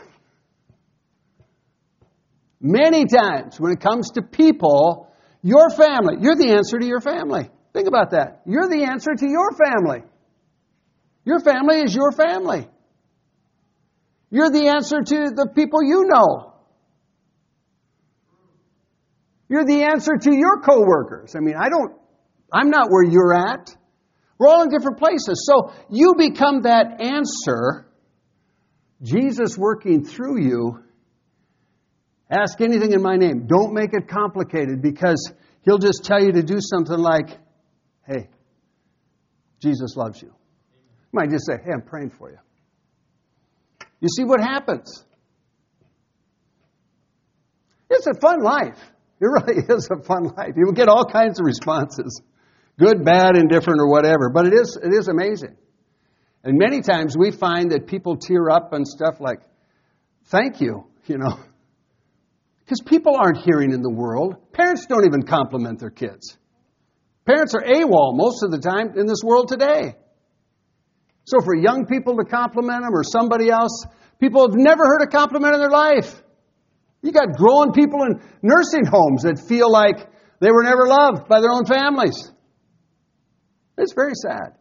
Many 2.67 3.05
times 3.05 3.59
when 3.59 3.71
it 3.73 3.79
comes 3.79 4.09
to 4.15 4.23
people, 4.23 5.13
your 5.43 5.69
family, 5.69 6.15
you're 6.19 6.35
the 6.35 6.49
answer 6.53 6.79
to 6.79 6.85
your 6.85 6.99
family. 6.99 7.47
Think 7.73 7.87
about 7.87 8.09
that. 8.09 8.41
You're 8.47 8.67
the 8.67 8.85
answer 8.85 9.11
to 9.13 9.29
your 9.29 9.51
family. 9.51 10.01
Your 11.25 11.39
family 11.41 11.81
is 11.81 11.93
your 11.93 12.11
family. 12.11 12.67
You're 14.31 14.49
the 14.49 14.69
answer 14.69 14.97
to 14.97 15.29
the 15.35 15.47
people 15.53 15.83
you 15.83 16.05
know. 16.07 16.53
You're 19.47 19.65
the 19.65 19.83
answer 19.83 20.13
to 20.19 20.35
your 20.35 20.59
coworkers. 20.61 21.35
I 21.35 21.41
mean, 21.41 21.57
I 21.59 21.69
don't, 21.69 21.93
I'm 22.51 22.71
not 22.71 22.87
where 22.89 23.03
you're 23.03 23.35
at. 23.35 23.77
We're 24.39 24.47
all 24.47 24.63
in 24.63 24.69
different 24.69 24.97
places. 24.97 25.47
So 25.47 25.71
you 25.91 26.15
become 26.17 26.63
that 26.63 26.99
answer, 26.99 27.85
Jesus 29.03 29.55
working 29.55 30.03
through 30.03 30.41
you 30.41 30.84
Ask 32.29 32.59
anything 32.61 32.91
in 32.91 33.01
my 33.01 33.17
name. 33.17 33.45
Don't 33.47 33.73
make 33.73 33.93
it 33.93 34.07
complicated 34.07 34.81
because 34.81 35.31
he'll 35.61 35.77
just 35.77 36.03
tell 36.03 36.21
you 36.21 36.31
to 36.33 36.43
do 36.43 36.57
something 36.59 36.97
like, 36.97 37.29
hey, 38.07 38.29
Jesus 39.61 39.95
loves 39.95 40.21
you. 40.21 40.29
You 40.29 41.11
might 41.13 41.29
just 41.29 41.45
say, 41.45 41.57
hey, 41.63 41.71
I'm 41.73 41.83
praying 41.83 42.11
for 42.17 42.31
you. 42.31 42.37
You 43.99 44.09
see 44.09 44.23
what 44.23 44.41
happens? 44.41 45.03
It's 47.89 48.07
a 48.07 48.19
fun 48.19 48.41
life. 48.41 48.79
It 49.21 49.25
really 49.25 49.63
is 49.69 49.89
a 49.91 50.03
fun 50.03 50.23
life. 50.35 50.53
You 50.55 50.65
will 50.65 50.73
get 50.73 50.89
all 50.89 51.05
kinds 51.05 51.39
of 51.39 51.45
responses 51.45 52.21
good, 52.77 53.05
bad, 53.05 53.37
indifferent, 53.37 53.79
or 53.79 53.89
whatever. 53.89 54.29
But 54.29 54.47
it 54.47 54.53
is, 54.53 54.77
it 54.81 54.93
is 54.93 55.07
amazing. 55.07 55.55
And 56.43 56.57
many 56.57 56.81
times 56.81 57.17
we 57.17 57.31
find 57.31 57.71
that 57.71 57.87
people 57.87 58.17
tear 58.17 58.49
up 58.49 58.73
and 58.73 58.87
stuff 58.87 59.15
like, 59.19 59.39
thank 60.25 60.61
you, 60.61 60.85
you 61.05 61.17
know. 61.17 61.39
Because 62.65 62.81
people 62.81 63.15
aren't 63.15 63.37
hearing 63.37 63.71
in 63.71 63.81
the 63.81 63.91
world. 63.91 64.35
Parents 64.51 64.87
don't 64.87 65.05
even 65.05 65.23
compliment 65.23 65.79
their 65.79 65.91
kids. 65.91 66.35
Parents 67.25 67.53
are 67.53 67.61
AWOL 67.61 68.15
most 68.15 68.43
of 68.43 68.51
the 68.51 68.59
time 68.59 68.97
in 68.97 69.05
this 69.05 69.21
world 69.23 69.47
today. 69.47 69.95
So 71.25 71.41
for 71.43 71.55
young 71.55 71.85
people 71.85 72.17
to 72.17 72.23
compliment 72.23 72.81
them 72.83 72.93
or 72.93 73.03
somebody 73.03 73.49
else, 73.49 73.85
people 74.19 74.41
have 74.41 74.55
never 74.55 74.83
heard 74.83 75.01
a 75.01 75.07
compliment 75.07 75.53
in 75.53 75.59
their 75.59 75.69
life. 75.69 76.21
You 77.01 77.11
got 77.11 77.35
growing 77.37 77.71
people 77.71 78.01
in 78.03 78.19
nursing 78.41 78.85
homes 78.85 79.23
that 79.23 79.43
feel 79.47 79.71
like 79.71 79.97
they 80.39 80.51
were 80.51 80.63
never 80.63 80.87
loved 80.87 81.27
by 81.27 81.41
their 81.41 81.51
own 81.51 81.65
families. 81.65 82.31
It's 83.77 83.93
very 83.93 84.13
sad. 84.15 84.57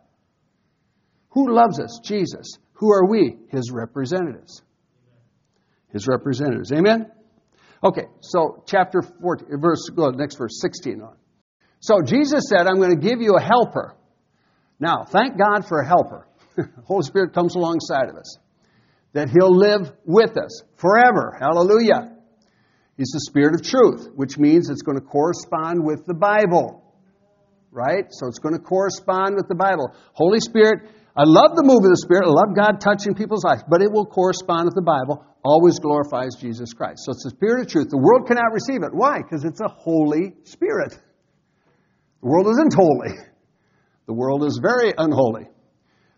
Who 1.30 1.54
loves 1.54 1.80
us? 1.80 2.00
Jesus. 2.04 2.58
Who 2.74 2.92
are 2.92 3.08
we? 3.08 3.36
His 3.50 3.70
representatives. 3.72 4.62
His 5.90 6.06
representatives. 6.06 6.72
Amen? 6.72 7.10
Okay, 7.84 8.06
so 8.20 8.62
chapter 8.66 9.02
14, 9.02 9.60
verse, 9.60 9.90
go 9.94 10.08
next 10.08 10.36
verse, 10.36 10.58
16 10.62 11.02
on. 11.02 11.16
So 11.80 12.00
Jesus 12.00 12.44
said, 12.48 12.66
I'm 12.66 12.76
going 12.76 12.98
to 12.98 13.08
give 13.08 13.20
you 13.20 13.36
a 13.36 13.42
helper. 13.42 13.94
Now, 14.80 15.04
thank 15.04 15.36
God 15.36 15.68
for 15.68 15.80
a 15.80 15.86
helper. 15.86 16.26
Holy 16.86 17.02
Spirit 17.02 17.34
comes 17.34 17.56
alongside 17.56 18.08
of 18.08 18.16
us. 18.16 18.38
That 19.12 19.28
He'll 19.28 19.54
live 19.54 19.92
with 20.06 20.38
us 20.38 20.62
forever. 20.76 21.36
Hallelujah. 21.38 22.16
He's 22.96 23.10
the 23.12 23.20
Spirit 23.28 23.54
of 23.54 23.62
truth, 23.62 24.08
which 24.14 24.38
means 24.38 24.70
it's 24.70 24.82
going 24.82 24.98
to 24.98 25.04
correspond 25.04 25.84
with 25.84 26.06
the 26.06 26.14
Bible. 26.14 26.82
Right? 27.70 28.06
So 28.10 28.28
it's 28.28 28.38
going 28.38 28.54
to 28.54 28.62
correspond 28.62 29.34
with 29.34 29.48
the 29.48 29.54
Bible. 29.54 29.94
Holy 30.14 30.40
Spirit 30.40 30.88
I 31.16 31.22
love 31.22 31.54
the 31.54 31.62
move 31.62 31.86
of 31.86 31.90
the 31.94 32.02
Spirit. 32.02 32.26
I 32.26 32.34
love 32.34 32.58
God 32.58 32.82
touching 32.82 33.14
people's 33.14 33.44
lives, 33.44 33.62
but 33.70 33.82
it 33.82 33.90
will 33.90 34.04
correspond 34.04 34.66
with 34.66 34.74
the 34.74 34.82
Bible. 34.82 35.24
Always 35.44 35.78
glorifies 35.78 36.34
Jesus 36.40 36.74
Christ. 36.74 37.06
So 37.06 37.12
it's 37.12 37.22
the 37.22 37.30
Spirit 37.30 37.62
of 37.62 37.68
truth. 37.68 37.88
The 37.90 38.02
world 38.02 38.26
cannot 38.26 38.50
receive 38.50 38.82
it. 38.82 38.90
Why? 38.90 39.22
Because 39.22 39.44
it's 39.44 39.60
a 39.60 39.68
Holy 39.68 40.34
Spirit. 40.42 40.98
The 42.20 42.28
world 42.28 42.48
isn't 42.48 42.74
holy. 42.74 43.14
The 44.06 44.12
world 44.12 44.42
is 44.44 44.58
very 44.60 44.92
unholy. 44.96 45.46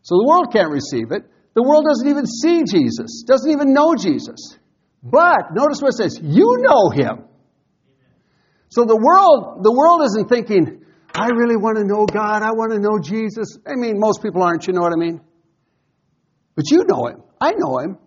So 0.00 0.16
the 0.16 0.26
world 0.26 0.48
can't 0.52 0.70
receive 0.70 1.12
it. 1.12 1.28
The 1.52 1.62
world 1.62 1.84
doesn't 1.84 2.08
even 2.08 2.26
see 2.26 2.64
Jesus, 2.64 3.24
doesn't 3.26 3.50
even 3.50 3.74
know 3.74 3.94
Jesus. 3.96 4.56
But 5.02 5.52
notice 5.52 5.82
what 5.82 5.92
it 5.92 5.96
says, 5.96 6.18
you 6.22 6.56
know 6.60 6.90
him. 6.90 7.24
So 8.68 8.84
the 8.84 8.96
world, 8.96 9.62
the 9.62 9.72
world 9.72 10.02
isn't 10.04 10.28
thinking, 10.28 10.84
I 11.18 11.28
really 11.28 11.56
want 11.56 11.78
to 11.78 11.84
know 11.84 12.04
God. 12.04 12.42
I 12.42 12.52
want 12.52 12.72
to 12.72 12.78
know 12.78 12.98
Jesus. 12.98 13.56
I 13.66 13.74
mean, 13.74 13.98
most 13.98 14.22
people 14.22 14.42
aren't, 14.42 14.66
you 14.66 14.74
know 14.74 14.82
what 14.82 14.92
I 14.92 14.96
mean? 14.96 15.20
But 16.54 16.70
you 16.70 16.84
know 16.86 17.06
Him. 17.06 17.22
I 17.40 17.52
know 17.56 17.78
Him. 17.78 17.98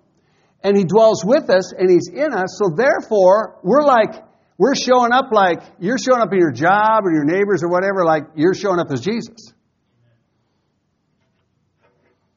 And 0.63 0.77
He 0.77 0.83
dwells 0.83 1.25
with 1.25 1.49
us 1.49 1.73
and 1.73 1.89
He's 1.89 2.07
in 2.07 2.33
us. 2.33 2.59
So 2.61 2.75
therefore, 2.75 3.59
we're 3.63 3.81
like, 3.81 4.13
we're 4.59 4.75
showing 4.75 5.11
up 5.11 5.31
like 5.31 5.61
you're 5.79 5.97
showing 5.97 6.21
up 6.21 6.31
in 6.31 6.37
your 6.37 6.51
job 6.51 7.03
or 7.03 7.11
your 7.11 7.23
neighbors 7.23 7.63
or 7.63 7.69
whatever, 7.69 8.05
like 8.05 8.23
you're 8.35 8.53
showing 8.53 8.79
up 8.79 8.91
as 8.91 9.01
Jesus. 9.01 9.53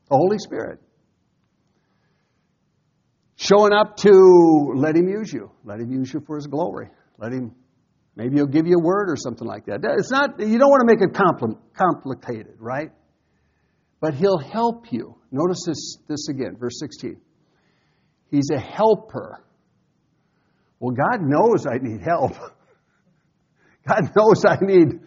The 0.09 0.17
Holy 0.17 0.39
Spirit. 0.39 0.79
Showing 3.37 3.73
up 3.73 3.97
to 3.99 4.73
let 4.75 4.97
Him 4.97 5.09
use 5.09 5.33
you. 5.33 5.51
Let 5.65 5.81
Him 5.81 5.93
use 5.93 6.15
you 6.15 6.21
for 6.27 6.37
His 6.37 6.47
glory. 6.47 6.89
Let 7.19 7.33
Him 7.33 7.55
Maybe 8.15 8.37
he'll 8.37 8.47
give 8.47 8.67
you 8.67 8.77
a 8.77 8.83
word 8.83 9.09
or 9.09 9.17
something 9.17 9.47
like 9.47 9.67
that. 9.67 9.81
It's 9.99 10.11
not, 10.11 10.39
you 10.39 10.59
don't 10.59 10.69
want 10.69 10.87
to 10.87 10.95
make 10.95 11.03
it 11.03 11.15
compl- 11.15 11.59
complicated, 11.75 12.57
right? 12.59 12.91
But 14.01 14.15
he'll 14.15 14.39
help 14.39 14.93
you. 14.93 15.17
Notice 15.31 15.65
this, 15.67 15.97
this 16.09 16.29
again, 16.29 16.57
verse 16.59 16.79
16. 16.79 17.19
He's 18.31 18.51
a 18.53 18.59
helper. 18.59 19.43
Well, 20.79 20.95
God 20.95 21.23
knows 21.23 21.67
I 21.67 21.79
need 21.81 22.03
help. 22.03 22.33
God 23.89 24.11
knows 24.15 24.45
I 24.45 24.57
need, 24.61 25.01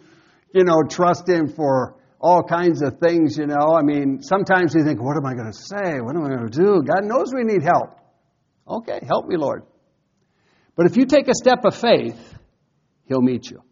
you 0.52 0.64
know, 0.64 0.82
trust 0.88 1.28
Him 1.28 1.48
for 1.48 1.96
all 2.20 2.42
kinds 2.42 2.82
of 2.82 2.98
things, 2.98 3.36
you 3.36 3.46
know. 3.46 3.76
I 3.78 3.82
mean, 3.82 4.22
sometimes 4.22 4.74
you 4.74 4.84
think, 4.84 5.00
what 5.00 5.16
am 5.16 5.26
I 5.26 5.34
going 5.34 5.52
to 5.52 5.58
say? 5.58 6.00
What 6.00 6.16
am 6.16 6.24
I 6.24 6.28
going 6.28 6.50
to 6.50 6.58
do? 6.58 6.82
God 6.82 7.04
knows 7.04 7.32
we 7.34 7.44
need 7.44 7.62
help. 7.62 7.98
Okay, 8.68 9.00
help 9.06 9.26
me, 9.28 9.36
Lord. 9.36 9.64
But 10.74 10.86
if 10.86 10.96
you 10.96 11.06
take 11.06 11.28
a 11.28 11.34
step 11.34 11.64
of 11.64 11.76
faith, 11.76 12.35
He'll 13.06 13.22
meet 13.22 13.50
you. 13.50 13.62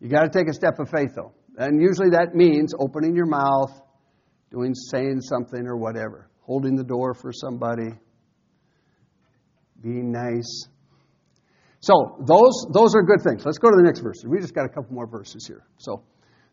You 0.00 0.08
got 0.08 0.22
to 0.22 0.28
take 0.28 0.48
a 0.48 0.52
step 0.52 0.78
of 0.78 0.90
faith, 0.90 1.10
though. 1.16 1.32
And 1.56 1.80
usually 1.80 2.10
that 2.10 2.34
means 2.34 2.74
opening 2.78 3.14
your 3.14 3.26
mouth, 3.26 3.72
doing, 4.50 4.74
saying 4.74 5.20
something 5.22 5.66
or 5.66 5.76
whatever, 5.76 6.28
holding 6.40 6.76
the 6.76 6.84
door 6.84 7.14
for 7.14 7.32
somebody, 7.32 7.90
being 9.80 10.10
nice. 10.10 10.68
So 11.80 12.16
those 12.26 12.66
those 12.72 12.94
are 12.94 13.02
good 13.02 13.22
things. 13.22 13.44
Let's 13.44 13.58
go 13.58 13.68
to 13.68 13.76
the 13.76 13.82
next 13.82 14.00
verse. 14.00 14.24
We 14.26 14.40
just 14.40 14.54
got 14.54 14.64
a 14.64 14.68
couple 14.68 14.94
more 14.94 15.06
verses 15.06 15.46
here. 15.46 15.66
So 15.78 16.02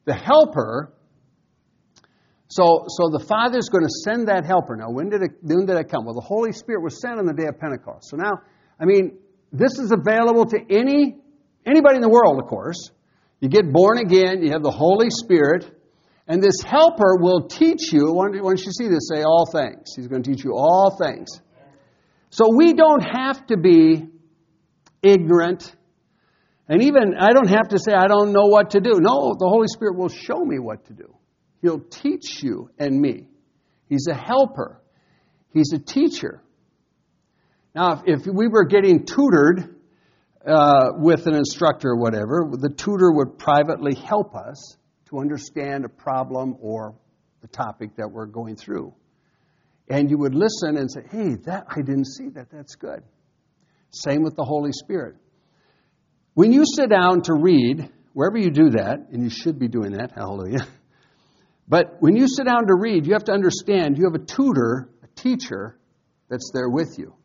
the 0.06 0.14
helper. 0.14 0.94
So 2.50 2.84
so 2.90 3.10
the 3.10 3.24
Father's 3.28 3.70
going 3.70 3.86
to 3.86 3.94
send 4.04 4.28
that 4.28 4.46
helper. 4.46 4.76
Now 4.76 4.92
when 4.92 5.10
did 5.10 5.24
it 5.24 5.32
when 5.42 5.66
did 5.66 5.78
it 5.78 5.90
come? 5.90 6.06
Well, 6.06 6.16
the 6.16 6.26
Holy 6.26 6.52
Spirit 6.52 6.84
was 6.84 7.02
sent 7.02 7.18
on 7.18 7.26
the 7.26 7.34
day 7.34 7.48
of 7.48 7.58
Pentecost. 7.60 8.10
So 8.10 8.18
now, 8.18 8.32
I 8.80 8.86
mean, 8.86 9.18
this 9.52 9.78
is 9.80 9.92
available 9.92 10.46
to 10.46 10.60
any 10.70 11.16
anybody 11.66 11.96
in 11.96 12.02
the 12.02 12.10
world, 12.10 12.40
of 12.42 12.48
course. 12.48 12.90
You 13.40 13.50
get 13.50 13.72
born 13.72 13.98
again, 13.98 14.44
you 14.44 14.52
have 14.52 14.64
the 14.64 14.72
Holy 14.72 15.10
Spirit, 15.10 15.70
and 16.28 16.42
this 16.42 16.62
helper 16.64 17.18
will 17.20 17.48
teach 17.48 17.92
you. 17.92 18.14
Once 18.14 18.66
you 18.66 18.72
see 18.72 18.88
this, 18.88 19.10
say 19.14 19.24
all 19.24 19.46
things. 19.52 19.94
He's 19.96 20.08
going 20.08 20.24
to 20.24 20.32
teach 20.32 20.44
you 20.44 20.54
all 20.56 20.98
things. 21.02 21.28
So 22.30 22.56
we 22.56 22.74
don't 22.74 23.02
have 23.02 23.46
to 23.48 23.58
be 23.58 24.08
ignorant. 25.02 25.76
And 26.70 26.84
even, 26.84 27.16
I 27.20 27.34
don't 27.34 27.50
have 27.50 27.70
to 27.70 27.80
say, 27.80 27.94
I 27.94 28.08
don't 28.08 28.32
know 28.32 28.46
what 28.46 28.72
to 28.72 28.80
do. 28.80 28.92
No, 29.02 29.34
the 29.38 29.50
Holy 29.50 29.68
Spirit 29.68 29.98
will 29.98 30.10
show 30.10 30.40
me 30.40 30.60
what 30.60 30.86
to 30.86 30.94
do. 30.94 31.14
He'll 31.62 31.82
teach 31.82 32.42
you 32.42 32.70
and 32.80 33.00
me. 33.00 33.28
He's 33.90 34.08
a 34.08 34.16
helper, 34.16 34.82
He's 35.54 35.74
a 35.74 35.80
teacher. 35.80 36.42
Now, 37.74 38.04
if, 38.06 38.26
we 38.26 38.48
were 38.48 38.66
getting 38.66 39.06
tutored 39.06 39.76
uh, 40.46 40.90
with 40.98 41.28
an 41.28 41.36
instructor 41.36 41.90
or 41.90 41.98
whatever, 41.98 42.50
the 42.52 42.70
tutor 42.70 43.12
would 43.12 43.38
privately 43.38 43.96
help 43.96 44.36
us 44.36 44.76
to 45.10 45.20
understand 45.20 45.86
a 45.86 45.90
problem 45.90 46.58
or 46.60 46.96
the 47.42 47.48
topic 47.48 47.96
that 47.98 48.10
we're 48.12 48.26
going 48.26 48.56
through. 48.56 48.94
And 49.90 50.10
you 50.10 50.18
would 50.18 50.36
listen 50.36 50.78
and 50.78 50.92
say, 50.92 51.02
hey, 51.10 51.36
that 51.46 51.66
I 51.70 51.82
didn't 51.82 52.08
see 52.08 52.30
that. 52.30 52.48
That's 52.52 52.76
good. 52.76 53.04
Same 53.90 54.24
with 54.24 54.36
the 54.36 54.44
Holy 54.44 54.72
Spirit. 54.72 55.16
When 56.34 56.52
you 56.52 56.64
sit 56.66 56.90
down 56.90 57.22
to 57.24 57.34
read, 57.34 57.90
wherever 58.14 58.38
you 58.38 58.52
do 58.52 58.72
that, 58.72 59.08
and 59.12 59.24
you 59.24 59.30
should 59.30 59.60
be 59.60 59.68
doing 59.68 59.94
that, 59.94 60.12
hallelujah. 60.16 60.66
But 61.68 62.02
when 62.02 62.18
you 62.18 62.28
sit 62.28 62.48
down 62.48 62.68
to 62.68 62.76
read, 62.76 63.06
you 63.06 63.14
have 63.14 63.24
to 63.26 63.32
understand 63.32 63.98
you 63.98 64.04
have 64.04 64.22
a 64.22 64.26
tutor, 64.26 64.90
a 65.04 65.08
teacher 65.16 65.80
that's 66.28 66.52
there 66.54 66.68
with 66.68 66.98
you. 66.98 67.16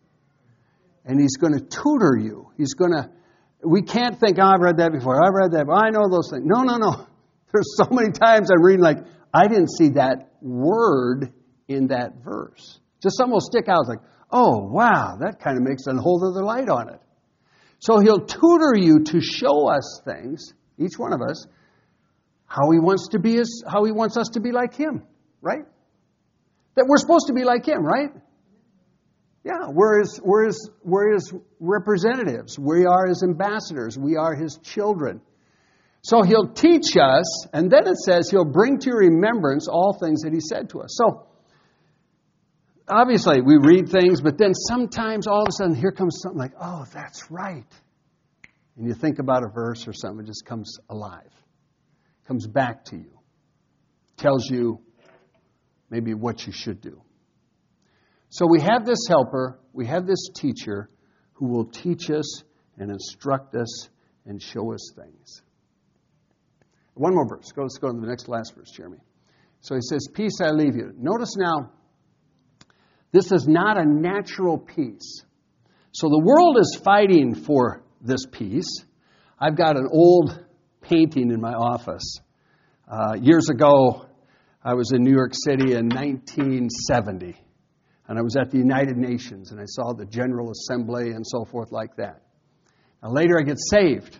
And 1.07 1.21
he's 1.21 1.37
going 1.37 1.55
to 1.55 1.61
tutor 1.61 2.19
you. 2.21 2.51
He's 2.59 2.75
going 2.75 2.91
to, 2.91 3.09
we 3.65 3.83
can't 3.83 4.19
think, 4.19 4.39
oh, 4.39 4.45
I've 4.45 4.61
read 4.61 4.79
that 4.79 4.93
before. 4.93 5.25
I've 5.25 5.33
read 5.33 5.53
that. 5.53 5.71
I 5.73 5.91
know 5.91 6.11
those 6.11 6.31
things. 6.31 6.43
No, 6.45 6.63
no, 6.63 6.77
no. 6.77 7.07
There's 7.53 7.77
so 7.77 7.87
many 7.91 8.11
times 8.11 8.51
I'm 8.51 8.63
reading, 8.63 8.83
like, 8.83 8.99
I 9.33 9.47
didn't 9.47 9.71
see 9.71 9.91
that 9.91 10.33
word 10.43 11.33
in 11.69 11.89
that 11.89 12.25
verse. 12.25 12.81
Just 13.03 13.17
something 13.17 13.33
will 13.33 13.41
stick 13.41 13.69
out. 13.69 13.87
Like, 13.87 14.01
oh, 14.31 14.69
wow, 14.69 15.17
that 15.21 15.41
kind 15.41 15.57
of 15.57 15.63
makes 15.63 15.87
a 15.87 15.95
whole 15.95 16.21
other 16.29 16.45
light 16.45 16.69
on 16.69 16.93
it. 16.93 17.01
So 17.79 18.01
he'll 18.01 18.25
tutor 18.25 18.75
you 18.75 19.05
to 19.05 19.21
show 19.21 19.69
us 19.69 20.01
things, 20.05 20.53
each 20.79 20.99
one 20.99 21.13
of 21.13 21.21
us, 21.23 21.47
how 22.47 22.71
he 22.71 22.79
wants 22.79 23.09
to 23.13 23.19
be 23.19 23.39
as, 23.39 23.63
how 23.67 23.85
he 23.85 23.93
wants 23.93 24.17
us 24.17 24.31
to 24.35 24.41
be 24.41 24.53
like 24.53 24.75
him, 24.75 25.03
right? 25.41 25.65
That 26.75 26.87
we're 26.89 26.97
supposed 26.97 27.27
to 27.29 27.35
be 27.35 27.45
like 27.45 27.67
him, 27.67 27.85
right? 27.85 28.11
Yeah, 29.47 29.69
we're 29.71 30.01
his, 30.01 30.21
we're 30.25 30.47
his, 30.47 30.71
we're 30.83 31.13
his 31.13 31.33
representatives. 31.61 32.59
We 32.59 32.85
are 32.85 33.07
his 33.07 33.23
ambassadors. 33.23 33.97
We 33.97 34.17
are 34.17 34.35
his 34.35 34.59
children. 34.61 35.21
So 36.03 36.23
he'll 36.23 36.49
teach 36.49 36.97
us, 36.97 37.47
and 37.53 37.71
then 37.71 37.87
it 37.87 37.97
says 37.97 38.29
he'll 38.29 38.45
bring 38.45 38.81
to 38.81 38.91
your 38.91 38.99
remembrance 38.99 39.69
all 39.69 39.97
things 40.03 40.23
that 40.23 40.33
he 40.33 40.41
said 40.41 40.71
to 40.71 40.81
us. 40.81 40.99
So 40.99 41.29
obviously 42.89 43.41
we 43.41 43.57
read 43.57 43.89
things, 43.89 44.21
but 44.21 44.37
then 44.37 44.53
sometimes 44.53 45.29
all 45.29 45.43
of 45.43 45.49
a 45.49 45.53
sudden 45.53 45.77
here 45.77 45.93
comes 45.93 46.19
something 46.21 46.41
like, 46.41 46.55
oh, 46.61 46.85
that's 46.93 47.31
right. 47.31 47.73
And 48.77 48.89
you 48.89 48.95
think 48.95 49.21
about 49.21 49.45
a 49.45 49.49
verse 49.49 49.87
or 49.87 49.93
something, 49.93 50.25
it 50.25 50.27
just 50.27 50.45
comes 50.45 50.77
alive, 50.91 51.31
comes 52.27 52.49
back 52.49 52.85
to 52.87 52.97
you, 52.97 53.13
tells 54.17 54.51
you 54.51 54.81
maybe 55.89 56.15
what 56.15 56.49
you 56.49 56.53
should 56.53 56.81
do. 56.81 57.01
So 58.37 58.47
we 58.47 58.61
have 58.61 58.85
this 58.85 58.99
helper, 59.09 59.59
we 59.73 59.87
have 59.87 60.07
this 60.07 60.29
teacher 60.35 60.91
who 61.33 61.47
will 61.47 61.65
teach 61.65 62.11
us 62.11 62.45
and 62.77 62.91
instruct 62.91 63.55
us 63.55 63.89
and 64.27 64.43
show 64.43 64.75
us 64.75 64.93
things. 64.95 65.41
One 66.93 67.15
more 67.15 67.27
verse. 67.27 67.51
Go, 67.53 67.63
let's 67.63 67.79
go 67.79 67.91
to 67.91 67.99
the 67.99 68.07
next 68.07 68.29
last 68.29 68.55
verse, 68.55 68.71
Jeremy. 68.71 68.99
So 69.63 69.75
he 69.75 69.81
says, 69.81 70.07
Peace 70.13 70.43
I 70.43 70.51
leave 70.51 70.77
you. 70.77 70.93
Notice 70.99 71.35
now, 71.39 71.71
this 73.11 73.33
is 73.33 73.49
not 73.49 73.79
a 73.79 73.87
natural 73.87 74.59
peace. 74.59 75.25
So 75.93 76.09
the 76.11 76.23
world 76.23 76.59
is 76.61 76.79
fighting 76.85 77.35
for 77.35 77.85
this 78.03 78.27
peace. 78.31 78.85
I've 79.41 79.57
got 79.57 79.79
an 79.79 79.89
old 79.91 80.45
painting 80.83 81.31
in 81.31 81.41
my 81.41 81.55
office. 81.55 82.21
Uh, 82.87 83.15
years 83.19 83.49
ago, 83.49 84.05
I 84.63 84.75
was 84.75 84.93
in 84.93 85.03
New 85.03 85.15
York 85.17 85.33
City 85.33 85.73
in 85.73 85.89
1970, 85.89 87.35
and 88.09 88.19
I 88.19 88.23
was 88.23 88.37
at 88.37 88.51
the 88.51 88.59
United 88.59 88.97
Nations, 88.97 89.51
and 89.51 89.61
I 89.61 89.65
saw 89.67 89.93
the 89.93 90.07
General 90.07 90.51
Assembly 90.51 91.11
and 91.11 91.27
so 91.27 91.45
forth 91.45 91.73
like 91.73 91.97
that. 91.97 92.23
Now, 93.03 93.11
later, 93.11 93.39
I 93.39 93.43
get 93.43 93.59
saved. 93.59 94.19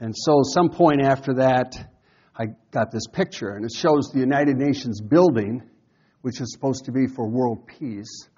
And 0.00 0.14
so, 0.14 0.40
some 0.42 0.70
point 0.70 1.02
after 1.02 1.34
that, 1.34 1.74
I 2.38 2.46
got 2.70 2.90
this 2.90 3.06
picture, 3.12 3.50
and 3.50 3.64
it 3.64 3.72
shows 3.72 4.10
the 4.12 4.20
United 4.20 4.56
Nations 4.56 5.00
building 5.00 5.62
which 6.26 6.40
is 6.40 6.52
supposed 6.52 6.86
to 6.86 6.90
be 6.90 7.06
for 7.06 7.28
world 7.28 7.68
peace. 7.68 8.28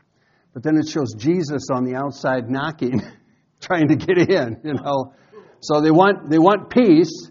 But 0.53 0.63
then 0.63 0.77
it 0.77 0.87
shows 0.91 1.15
Jesus 1.17 1.69
on 1.73 1.87
the 1.87 1.95
outside 1.95 2.51
knocking, 2.51 3.01
trying 3.63 3.89
to 3.89 3.97
get 3.97 4.19
in, 4.29 4.61
you 4.63 4.75
know. 4.75 5.15
So 5.61 5.81
they 5.81 5.91
want, 5.91 6.29
they 6.29 6.39
want 6.39 6.69
peace, 6.69 7.31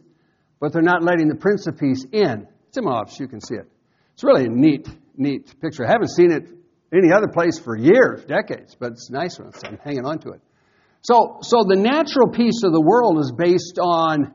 but 0.60 0.73
they're 0.73 0.82
not 0.82 1.04
letting 1.04 1.28
the 1.28 1.36
Prince 1.36 1.67
of 1.67 1.78
Peace 1.78 2.04
in. 2.12 2.47
It's 2.69 2.78
in 2.80 2.86
my 2.86 2.93
office, 2.93 3.19
you 3.19 3.28
can 3.28 3.39
see 3.39 3.54
it. 3.54 3.69
It's 4.13 4.23
really 4.23 4.45
a 4.45 4.50
neat, 4.50 4.88
neat 5.15 5.54
picture. 5.62 5.86
I 5.86 5.91
haven't 5.91 6.10
seen 6.10 6.32
it 6.32 6.47
any 6.93 7.12
other 7.12 7.28
place 7.28 7.60
for 7.60 7.78
years, 7.78 8.23
decades, 8.26 8.76
but 8.80 8.93
it's 8.93 9.10
nice 9.10 9.39
one, 9.39 9.54
so 9.54 9.67
I'm 9.67 9.78
hanging 9.84 10.06
on 10.06 10.19
to 10.19 10.30
it. 10.30 10.41
So, 11.02 11.39
so 11.41 11.63
the 11.67 11.76
natural 11.76 12.30
peace 12.32 12.63
of 12.63 12.71
the 12.71 12.82
world 12.82 13.19
is 13.19 13.32
based 13.38 13.78
on 13.82 14.34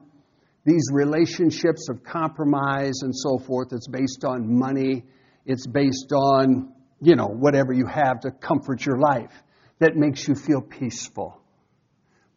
these 0.64 0.88
relationships 0.92 1.88
of 1.90 2.04
compromise 2.04 3.00
and 3.02 3.14
so 3.14 3.38
forth. 3.38 3.68
It's 3.72 3.88
based 3.88 4.24
on 4.24 4.58
money 4.58 5.04
it's 5.44 5.66
based 5.66 6.12
on, 6.12 6.72
you 7.00 7.16
know, 7.16 7.26
whatever 7.26 7.72
you 7.72 7.86
have 7.86 8.20
to 8.20 8.30
comfort 8.30 8.84
your 8.84 8.98
life 8.98 9.32
that 9.80 9.96
makes 9.96 10.26
you 10.26 10.34
feel 10.34 10.60
peaceful. 10.60 11.40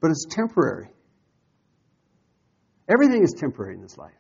But 0.02 0.12
it's 0.12 0.26
temporary. 0.30 0.90
Everything 2.90 3.24
is 3.24 3.34
temporary 3.38 3.76
in 3.76 3.82
this 3.82 3.98
life. 3.98 4.14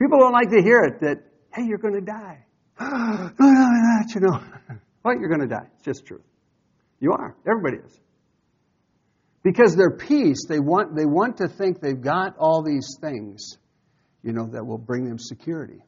People 0.00 0.18
don't 0.18 0.32
like 0.32 0.50
to 0.50 0.62
hear 0.62 0.80
it 0.82 1.00
that, 1.00 1.18
hey, 1.54 1.64
you're 1.66 1.78
going 1.78 1.94
to 1.94 2.00
die. 2.00 2.44
No, 2.80 3.30
no, 3.38 3.68
no, 3.68 4.00
you 4.14 4.20
know. 4.20 4.40
What? 5.02 5.18
You're 5.20 5.28
going 5.28 5.48
to 5.48 5.54
die. 5.54 5.66
It's 5.76 5.84
just 5.84 6.06
true. 6.06 6.22
You 7.00 7.12
are. 7.12 7.36
Everybody 7.48 7.78
is. 7.86 8.00
Because 9.42 9.76
they're 9.76 9.96
peace, 9.96 10.44
they 10.48 10.58
want, 10.58 10.96
they 10.96 11.06
want 11.06 11.38
to 11.38 11.48
think 11.48 11.80
they've 11.80 12.00
got 12.00 12.36
all 12.38 12.62
these 12.62 12.96
things, 13.00 13.56
you 14.22 14.32
know, 14.32 14.48
that 14.52 14.66
will 14.66 14.78
bring 14.78 15.08
them 15.08 15.18
security 15.18 15.82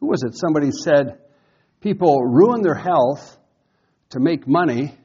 who 0.00 0.06
was 0.06 0.22
it? 0.22 0.34
Somebody 0.34 0.70
said 0.72 1.18
people 1.80 2.16
ruin 2.24 2.62
their 2.62 2.74
health 2.74 3.36
to 4.10 4.18
make 4.18 4.48
money, 4.48 4.96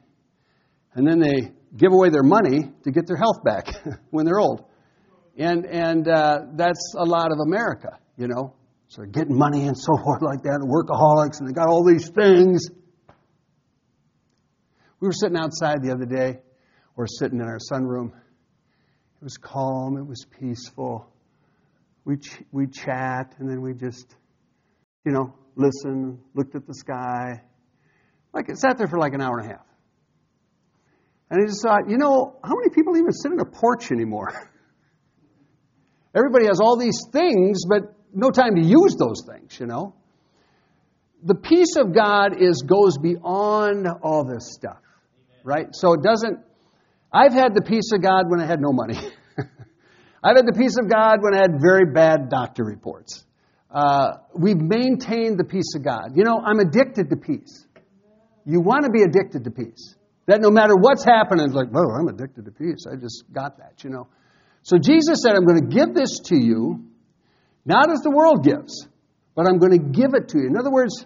and 0.93 1.05
then 1.05 1.19
they 1.19 1.51
give 1.77 1.91
away 1.91 2.09
their 2.09 2.23
money 2.23 2.71
to 2.83 2.91
get 2.91 3.05
their 3.05 3.17
health 3.17 3.43
back 3.43 3.67
when 4.09 4.25
they're 4.25 4.39
old. 4.39 4.65
And, 5.37 5.65
and 5.65 6.07
uh, 6.07 6.39
that's 6.55 6.95
a 6.97 7.03
lot 7.03 7.31
of 7.31 7.39
America, 7.45 7.99
you 8.17 8.27
know. 8.27 8.55
So 8.87 9.01
they're 9.01 9.11
getting 9.11 9.37
money 9.37 9.67
and 9.67 9.77
so 9.77 9.97
forth 10.03 10.21
like 10.21 10.43
that, 10.43 10.59
workaholics, 10.61 11.39
and 11.39 11.49
they 11.49 11.53
got 11.53 11.67
all 11.67 11.83
these 11.83 12.09
things. 12.09 12.69
We 14.99 15.07
were 15.07 15.13
sitting 15.13 15.37
outside 15.37 15.81
the 15.81 15.91
other 15.91 16.05
day. 16.05 16.39
We're 16.95 17.07
sitting 17.07 17.39
in 17.39 17.45
our 17.45 17.59
sunroom, 17.71 18.07
It 18.07 19.23
was 19.23 19.37
calm, 19.37 19.97
it 19.97 20.07
was 20.07 20.25
peaceful. 20.39 21.11
We 22.05 22.17
ch- 22.17 22.43
we 22.51 22.67
chat, 22.67 23.35
and 23.39 23.49
then 23.49 23.61
we 23.61 23.73
just, 23.73 24.15
you 25.03 25.11
know, 25.11 25.33
listen, 25.55 26.19
looked 26.33 26.55
at 26.55 26.65
the 26.65 26.73
sky. 26.73 27.41
Like 28.33 28.49
it 28.49 28.57
sat 28.57 28.77
there 28.77 28.87
for 28.87 28.99
like 28.99 29.13
an 29.13 29.21
hour 29.21 29.39
and 29.39 29.49
a 29.49 29.53
half. 29.53 29.65
And 31.29 31.41
I 31.43 31.47
just 31.47 31.61
thought, 31.61 31.89
you 31.89 31.97
know, 31.97 32.37
how 32.43 32.53
many 32.55 32.69
people 32.73 32.95
even 32.97 33.11
sit 33.11 33.31
on 33.31 33.39
a 33.39 33.45
porch 33.45 33.91
anymore? 33.91 34.31
Everybody 36.15 36.45
has 36.45 36.59
all 36.61 36.77
these 36.77 36.99
things, 37.11 37.63
but 37.67 37.94
no 38.15 38.32
time 38.32 38.56
to 38.56 38.62
use 38.62 38.95
those 38.97 39.23
things, 39.28 39.60
you 39.60 39.67
know. 39.67 39.93
The 41.23 41.36
peace 41.36 41.75
of 41.75 41.93
God 41.93 42.41
is 42.41 42.63
goes 42.65 42.97
beyond 42.97 43.88
all 44.01 44.23
this 44.23 44.54
stuff, 44.54 44.82
right? 45.43 45.67
So 45.71 45.93
it 45.93 46.01
doesn't. 46.04 46.39
I've 47.12 47.34
had 47.34 47.54
the 47.54 47.62
peace 47.62 47.91
of 47.93 48.01
God 48.01 48.25
when 48.30 48.39
I 48.39 48.45
had 48.45 48.62
no 48.62 48.71
money. 48.71 48.97
I've 50.23 50.38
had 50.38 50.47
the 50.47 50.58
peace 50.58 50.78
of 50.78 50.89
God 50.89 51.19
when 51.21 51.36
I 51.36 51.38
had 51.38 51.62
very 51.62 51.86
bad 51.86 52.30
doctor 52.30 52.63
reports. 52.63 53.23
Uh, 53.69 54.17
we've 54.34 54.58
maintained 54.58 55.38
the 55.38 55.43
peace 55.43 55.75
of 55.75 55.84
God. 55.84 56.15
You 56.15 56.23
know, 56.23 56.39
I'm 56.43 56.60
addicted 56.60 57.10
to 57.10 57.15
peace. 57.15 57.65
You 58.45 58.62
want 58.62 58.86
to 58.86 58.91
be 58.91 59.01
addicted 59.01 59.43
to 59.43 59.51
peace. 59.51 59.95
That 60.28 60.41
no 60.41 60.49
matter 60.49 60.73
what's 60.75 61.04
happening, 61.04 61.45
it's 61.45 61.54
like, 61.54 61.67
well, 61.71 61.91
I'm 61.91 62.08
addicted 62.08 62.45
to 62.45 62.51
peace. 62.51 62.86
I 62.91 62.95
just 62.95 63.25
got 63.32 63.58
that, 63.58 63.84
you 63.84 63.89
know. 63.89 64.08
So 64.63 64.78
Jesus 64.78 65.21
said, 65.21 65.36
I'm 65.36 65.45
going 65.45 65.62
to 65.62 65.75
give 65.75 65.93
this 65.93 66.19
to 66.25 66.36
you, 66.36 66.86
not 67.65 67.91
as 67.91 67.99
the 68.01 68.12
world 68.12 68.43
gives, 68.43 68.88
but 69.36 69.47
I'm 69.47 69.58
going 69.58 69.71
to 69.71 69.99
give 69.99 70.13
it 70.13 70.30
to 70.30 70.39
you. 70.39 70.47
In 70.47 70.58
other 70.58 70.71
words, 70.71 71.06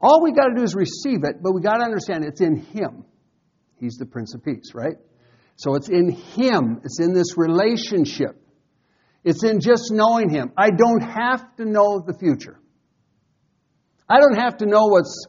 all 0.00 0.22
we 0.22 0.32
got 0.32 0.48
to 0.48 0.54
do 0.54 0.62
is 0.62 0.74
receive 0.74 1.24
it, 1.24 1.42
but 1.42 1.52
we 1.52 1.60
got 1.60 1.78
to 1.78 1.84
understand 1.84 2.24
it's 2.24 2.40
in 2.40 2.56
Him. 2.56 3.04
He's 3.78 3.96
the 3.96 4.06
Prince 4.06 4.34
of 4.34 4.44
Peace, 4.44 4.72
right? 4.74 4.96
So 5.56 5.74
it's 5.74 5.88
in 5.88 6.10
Him. 6.10 6.80
It's 6.84 7.00
in 7.00 7.12
this 7.12 7.36
relationship. 7.36 8.40
It's 9.24 9.44
in 9.44 9.60
just 9.60 9.90
knowing 9.92 10.30
Him. 10.30 10.52
I 10.56 10.70
don't 10.70 11.02
have 11.02 11.56
to 11.56 11.64
know 11.64 12.02
the 12.04 12.14
future. 12.14 12.58
I 14.08 14.20
don't 14.20 14.36
have 14.38 14.58
to 14.58 14.66
know 14.66 14.86
what's 14.86 15.26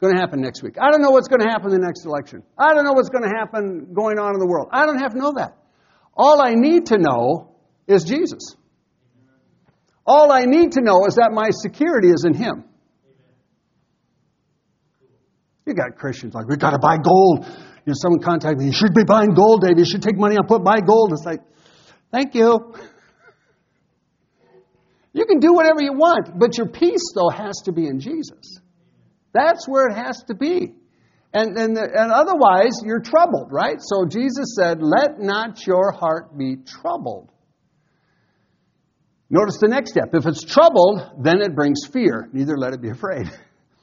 going 0.00 0.14
to 0.14 0.20
happen 0.20 0.40
next 0.40 0.62
week. 0.62 0.74
I 0.78 0.90
don't 0.90 1.00
know 1.00 1.10
what's 1.10 1.28
going 1.28 1.40
to 1.40 1.48
happen 1.48 1.72
in 1.72 1.80
the 1.80 1.86
next 1.86 2.04
election. 2.04 2.42
I 2.58 2.74
don't 2.74 2.84
know 2.84 2.92
what's 2.92 3.08
going 3.08 3.24
to 3.24 3.34
happen 3.34 3.94
going 3.94 4.18
on 4.18 4.34
in 4.34 4.40
the 4.40 4.46
world. 4.46 4.68
I 4.72 4.84
don't 4.84 4.98
have 4.98 5.12
to 5.12 5.18
know 5.18 5.32
that. 5.36 5.56
All 6.14 6.42
I 6.42 6.54
need 6.54 6.86
to 6.86 6.98
know 6.98 7.56
is 7.86 8.04
Jesus. 8.04 8.56
All 10.06 10.30
I 10.30 10.44
need 10.44 10.72
to 10.72 10.82
know 10.82 11.06
is 11.06 11.14
that 11.14 11.30
my 11.32 11.48
security 11.50 12.08
is 12.08 12.24
in 12.26 12.34
Him. 12.34 12.64
You 15.66 15.74
got 15.74 15.96
Christians 15.96 16.34
like, 16.34 16.46
we've 16.46 16.58
got 16.58 16.72
to 16.72 16.78
buy 16.78 16.96
gold. 16.98 17.46
You 17.46 17.90
know, 17.90 17.94
someone 17.94 18.20
contacted 18.20 18.58
me, 18.58 18.66
you 18.66 18.72
should 18.72 18.94
be 18.94 19.04
buying 19.04 19.34
gold, 19.34 19.62
David. 19.62 19.78
You 19.78 19.84
should 19.84 20.02
take 20.02 20.16
money 20.16 20.36
and 20.36 20.46
put 20.46 20.62
buy 20.62 20.80
gold. 20.80 21.12
It's 21.12 21.24
like, 21.24 21.40
thank 22.10 22.34
you. 22.34 22.74
You 25.16 25.26
can 25.26 25.38
do 25.38 25.52
whatever 25.52 25.80
you 25.80 25.92
want, 25.92 26.40
but 26.40 26.58
your 26.58 26.66
peace, 26.66 27.12
though, 27.14 27.28
has 27.28 27.62
to 27.66 27.72
be 27.72 27.86
in 27.86 28.00
Jesus. 28.00 28.58
That's 29.32 29.68
where 29.68 29.86
it 29.86 29.94
has 29.94 30.24
to 30.26 30.34
be. 30.34 30.74
And, 31.32 31.56
and, 31.56 31.78
and 31.78 32.12
otherwise, 32.12 32.80
you're 32.84 33.00
troubled, 33.00 33.52
right? 33.52 33.76
So 33.78 34.06
Jesus 34.06 34.56
said, 34.58 34.82
Let 34.82 35.20
not 35.20 35.64
your 35.68 35.92
heart 35.92 36.36
be 36.36 36.56
troubled. 36.66 37.30
Notice 39.30 39.58
the 39.60 39.68
next 39.68 39.90
step. 39.90 40.10
If 40.12 40.26
it's 40.26 40.44
troubled, 40.44 41.22
then 41.22 41.40
it 41.40 41.54
brings 41.54 41.86
fear. 41.90 42.28
Neither 42.32 42.56
let 42.56 42.72
it 42.72 42.82
be 42.82 42.90
afraid. 42.90 43.30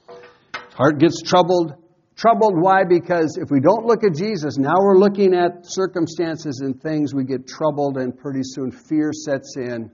Heart 0.73 0.99
gets 0.99 1.21
troubled. 1.21 1.73
Troubled, 2.15 2.53
why? 2.61 2.83
Because 2.87 3.37
if 3.41 3.49
we 3.49 3.59
don't 3.59 3.85
look 3.85 4.03
at 4.03 4.15
Jesus, 4.15 4.57
now 4.57 4.75
we're 4.79 4.97
looking 4.97 5.33
at 5.33 5.65
circumstances 5.65 6.61
and 6.63 6.79
things, 6.81 7.13
we 7.15 7.23
get 7.23 7.47
troubled, 7.47 7.97
and 7.97 8.15
pretty 8.15 8.41
soon 8.43 8.71
fear 8.71 9.11
sets 9.11 9.55
in, 9.57 9.89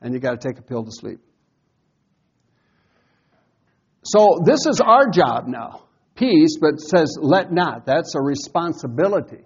and 0.00 0.12
you 0.12 0.18
got 0.18 0.40
to 0.40 0.48
take 0.48 0.58
a 0.58 0.62
pill 0.62 0.84
to 0.84 0.90
sleep. 0.90 1.20
So 4.02 4.40
this 4.44 4.66
is 4.66 4.80
our 4.80 5.08
job 5.08 5.46
now. 5.46 5.84
Peace, 6.16 6.58
but 6.60 6.80
says 6.80 7.16
let 7.20 7.52
not. 7.52 7.86
That's 7.86 8.14
a 8.14 8.20
responsibility. 8.20 9.44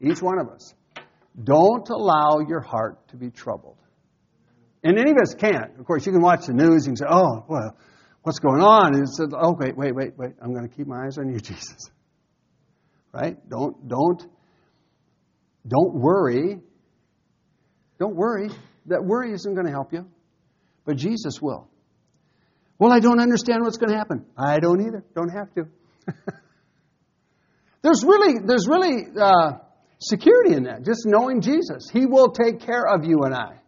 Each 0.00 0.22
one 0.22 0.38
of 0.38 0.48
us. 0.48 0.74
Don't 1.42 1.88
allow 1.88 2.40
your 2.46 2.60
heart 2.60 3.08
to 3.08 3.16
be 3.16 3.30
troubled. 3.30 3.77
And 4.82 4.98
any 4.98 5.10
of 5.10 5.16
us 5.18 5.34
can't. 5.34 5.78
Of 5.78 5.86
course, 5.86 6.06
you 6.06 6.12
can 6.12 6.22
watch 6.22 6.46
the 6.46 6.52
news 6.52 6.86
and 6.86 6.96
say, 6.96 7.04
oh, 7.08 7.44
well, 7.48 7.76
what's 8.22 8.38
going 8.38 8.62
on? 8.62 8.94
And 8.94 9.02
it 9.02 9.08
says, 9.08 9.28
oh, 9.32 9.56
wait, 9.58 9.76
wait, 9.76 9.94
wait, 9.94 10.16
wait. 10.16 10.32
I'm 10.42 10.52
going 10.52 10.68
to 10.68 10.74
keep 10.74 10.86
my 10.86 11.06
eyes 11.06 11.18
on 11.18 11.28
you, 11.28 11.40
Jesus. 11.40 11.90
Right? 13.12 13.36
Don't, 13.48 13.88
don't, 13.88 14.22
don't 15.66 15.94
worry. 15.94 16.58
Don't 17.98 18.14
worry. 18.14 18.50
That 18.86 19.04
worry 19.04 19.32
isn't 19.32 19.54
going 19.54 19.66
to 19.66 19.72
help 19.72 19.92
you. 19.92 20.06
But 20.84 20.96
Jesus 20.96 21.42
will. 21.42 21.68
Well, 22.78 22.92
I 22.92 23.00
don't 23.00 23.20
understand 23.20 23.64
what's 23.64 23.76
going 23.76 23.90
to 23.90 23.96
happen. 23.96 24.24
I 24.36 24.60
don't 24.60 24.80
either. 24.80 25.04
Don't 25.14 25.30
have 25.30 25.52
to. 25.54 25.64
there's 27.82 28.04
really, 28.04 28.34
there's 28.46 28.68
really 28.68 29.04
uh, 29.20 29.58
security 29.98 30.54
in 30.54 30.62
that. 30.64 30.84
Just 30.84 31.04
knowing 31.04 31.40
Jesus, 31.40 31.90
He 31.92 32.06
will 32.06 32.30
take 32.30 32.60
care 32.60 32.86
of 32.86 33.04
you 33.04 33.22
and 33.24 33.34
I. 33.34 33.58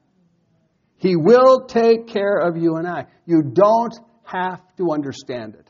He 1.00 1.16
will 1.16 1.64
take 1.66 2.08
care 2.08 2.36
of 2.36 2.58
you 2.58 2.76
and 2.76 2.86
I. 2.86 3.06
You 3.24 3.42
don't 3.42 3.94
have 4.22 4.60
to 4.76 4.92
understand 4.92 5.54
it. 5.54 5.66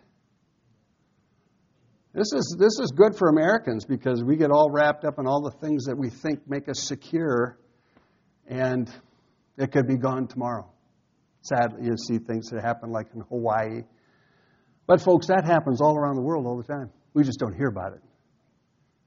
This 2.12 2.32
is, 2.34 2.56
this 2.58 2.80
is 2.80 2.90
good 2.90 3.16
for 3.16 3.28
Americans 3.28 3.84
because 3.84 4.24
we 4.24 4.36
get 4.36 4.50
all 4.50 4.70
wrapped 4.72 5.04
up 5.04 5.20
in 5.20 5.28
all 5.28 5.40
the 5.40 5.56
things 5.64 5.84
that 5.84 5.96
we 5.96 6.10
think 6.10 6.40
make 6.48 6.68
us 6.68 6.80
secure, 6.80 7.56
and 8.48 8.90
it 9.56 9.70
could 9.70 9.86
be 9.86 9.96
gone 9.96 10.26
tomorrow. 10.26 10.68
Sadly, 11.42 11.86
you 11.86 11.96
see 11.96 12.18
things 12.18 12.50
that 12.50 12.64
happen 12.64 12.90
like 12.90 13.06
in 13.14 13.20
Hawaii. 13.20 13.84
But, 14.88 15.00
folks, 15.00 15.28
that 15.28 15.44
happens 15.44 15.80
all 15.80 15.96
around 15.96 16.16
the 16.16 16.22
world 16.22 16.44
all 16.44 16.56
the 16.56 16.64
time. 16.64 16.90
We 17.14 17.22
just 17.22 17.38
don't 17.38 17.54
hear 17.54 17.68
about 17.68 17.92
it. 17.92 18.02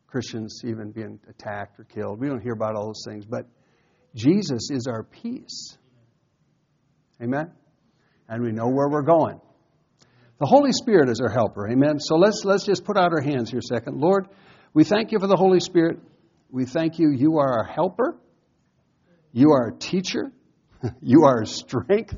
Christians 0.08 0.62
even 0.64 0.92
being 0.92 1.20
attacked 1.28 1.78
or 1.82 1.84
killed. 1.84 2.22
We 2.22 2.30
don't 2.30 2.42
hear 2.42 2.54
about 2.54 2.76
all 2.78 2.86
those 2.86 3.04
things. 3.06 3.26
But 3.26 3.46
Jesus 4.16 4.70
is 4.72 4.88
our 4.88 5.04
peace. 5.04 5.78
Amen? 7.24 7.52
And 8.28 8.44
we 8.44 8.52
know 8.52 8.68
where 8.68 8.90
we're 8.90 9.04
going. 9.04 9.40
The 10.40 10.46
Holy 10.46 10.74
Spirit 10.74 11.10
is 11.10 11.22
our 11.22 11.30
helper. 11.30 11.70
Amen? 11.70 12.00
So 12.00 12.16
let's, 12.16 12.44
let's 12.44 12.66
just 12.66 12.84
put 12.84 12.98
out 12.98 13.14
our 13.14 13.22
hands 13.22 13.50
here 13.50 13.60
a 13.60 13.64
second. 13.64 14.00
Lord, 14.00 14.28
we 14.74 14.84
thank 14.84 15.12
you 15.12 15.20
for 15.20 15.28
the 15.28 15.38
Holy 15.38 15.60
Spirit. 15.60 16.00
We 16.52 16.66
thank 16.66 17.00
you. 17.00 17.12
You 17.12 17.38
are 17.38 17.60
our 17.60 17.64
helper. 17.64 18.18
You 19.32 19.52
are 19.52 19.70
a 19.70 19.78
teacher. 19.78 20.32
You 21.02 21.24
are 21.24 21.38
our 21.40 21.46
strength. 21.46 22.14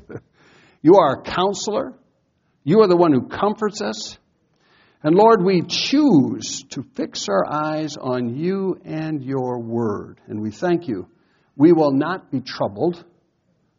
You 0.82 0.96
are 0.96 1.20
a 1.20 1.22
counselor. 1.22 1.92
You 2.64 2.80
are 2.80 2.88
the 2.88 2.96
one 2.96 3.12
who 3.12 3.28
comforts 3.28 3.80
us. 3.80 4.18
And 5.04 5.14
Lord, 5.14 5.44
we 5.44 5.62
choose 5.62 6.64
to 6.70 6.82
fix 6.96 7.28
our 7.28 7.46
eyes 7.48 7.96
on 7.96 8.34
you 8.34 8.80
and 8.84 9.22
your 9.22 9.60
word. 9.60 10.20
And 10.26 10.42
we 10.42 10.50
thank 10.50 10.88
you. 10.88 11.08
We 11.54 11.72
will 11.72 11.92
not 11.92 12.32
be 12.32 12.40
troubled. 12.40 13.04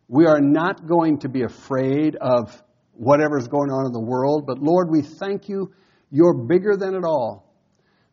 We 0.08 0.26
are 0.26 0.39
not 0.39 0.88
going 0.88 1.20
to 1.20 1.30
be 1.30 1.43
afraid 1.43 2.15
of 2.15 2.62
whatever's 2.93 3.48
going 3.48 3.70
on 3.70 3.86
in 3.86 3.91
the 3.91 4.04
world. 4.04 4.46
But 4.48 4.60
Lord, 4.60 4.89
we 4.89 5.02
thank 5.02 5.50
you. 5.50 5.74
You're 6.10 6.46
bigger 6.46 6.76
than 6.78 6.96
it 6.96 7.04
all. 7.04 7.54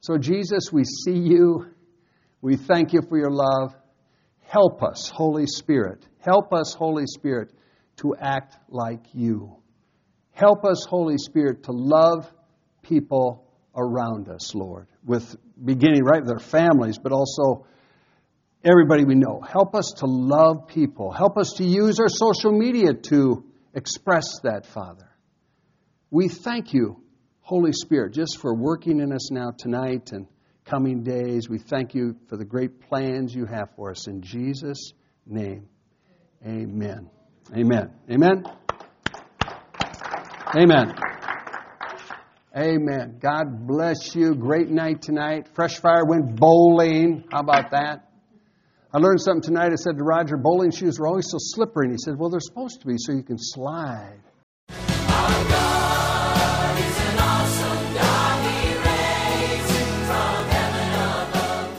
So, 0.00 0.18
Jesus, 0.18 0.70
we 0.72 0.84
see 0.84 1.16
you. 1.16 1.66
We 2.42 2.56
thank 2.56 2.92
you 2.92 3.00
for 3.08 3.16
your 3.16 3.30
love. 3.30 3.74
Help 4.40 4.82
us, 4.82 5.08
Holy 5.08 5.46
Spirit. 5.46 6.06
Help 6.18 6.52
us, 6.52 6.74
Holy 6.74 7.06
Spirit, 7.06 7.52
to 7.96 8.14
act 8.20 8.56
like 8.68 9.06
you. 9.12 9.56
Help 10.32 10.64
us, 10.64 10.84
Holy 10.84 11.16
Spirit, 11.16 11.62
to 11.64 11.72
love 11.72 12.30
people 12.82 13.48
around 13.76 14.28
us, 14.28 14.54
Lord, 14.54 14.88
with 15.04 15.36
beginning 15.64 16.04
right 16.04 16.20
with 16.20 16.30
our 16.30 16.38
families, 16.38 16.98
but 16.98 17.12
also 17.12 17.66
everybody 18.64 19.04
we 19.04 19.14
know. 19.14 19.40
Help 19.40 19.74
us 19.74 19.92
to 19.98 20.06
love 20.06 20.68
people. 20.68 21.12
Help 21.12 21.36
us 21.36 21.54
to 21.58 21.64
use 21.64 22.00
our 22.00 22.08
social 22.08 22.52
media 22.52 22.94
to 22.94 23.44
express 23.74 24.40
that, 24.42 24.66
Father. 24.66 25.08
We 26.10 26.28
thank 26.28 26.72
you, 26.72 27.02
Holy 27.40 27.72
Spirit, 27.72 28.14
just 28.14 28.38
for 28.38 28.54
working 28.54 29.00
in 29.00 29.12
us 29.12 29.30
now 29.30 29.50
tonight 29.56 30.12
and 30.12 30.26
coming 30.64 31.02
days. 31.02 31.48
We 31.48 31.58
thank 31.58 31.94
you 31.94 32.16
for 32.28 32.36
the 32.36 32.44
great 32.44 32.80
plans 32.80 33.34
you 33.34 33.44
have 33.46 33.68
for 33.76 33.90
us. 33.90 34.06
In 34.08 34.22
Jesus' 34.22 34.92
name, 35.26 35.68
amen. 36.46 37.10
Amen. 37.54 37.90
Amen. 38.10 38.44
Amen. 40.56 40.94
Amen. 42.56 43.18
God 43.20 43.66
bless 43.66 44.14
you. 44.14 44.34
Great 44.34 44.70
night 44.70 45.02
tonight. 45.02 45.48
Fresh 45.54 45.80
Fire 45.80 46.04
went 46.06 46.36
bowling. 46.36 47.24
How 47.30 47.40
about 47.40 47.72
that? 47.72 48.03
I 48.94 48.98
learned 48.98 49.20
something 49.20 49.42
tonight. 49.42 49.72
I 49.72 49.74
said 49.74 49.96
to 49.96 50.04
Roger, 50.04 50.36
bowling 50.36 50.70
shoes 50.70 51.00
are 51.00 51.08
always 51.08 51.28
so 51.28 51.36
slippery. 51.40 51.86
And 51.86 51.94
he 51.94 51.98
said, 51.98 52.16
Well, 52.16 52.30
they're 52.30 52.38
supposed 52.38 52.80
to 52.80 52.86
be 52.86 52.94
so 52.96 53.10
you 53.10 53.24
can 53.24 53.38
slide. 53.38 54.20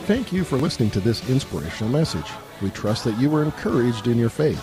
Thank 0.05 0.34
you 0.34 0.43
for 0.43 0.57
listening 0.57 0.91
to 0.91 0.99
this 0.99 1.28
inspirational 1.30 1.89
message. 1.89 2.30
We 2.61 2.70
trust 2.70 3.05
that 3.05 3.18
you 3.18 3.30
were 3.30 3.43
encouraged 3.43 4.07
in 4.07 4.18
your 4.18 4.30
faith. 4.30 4.59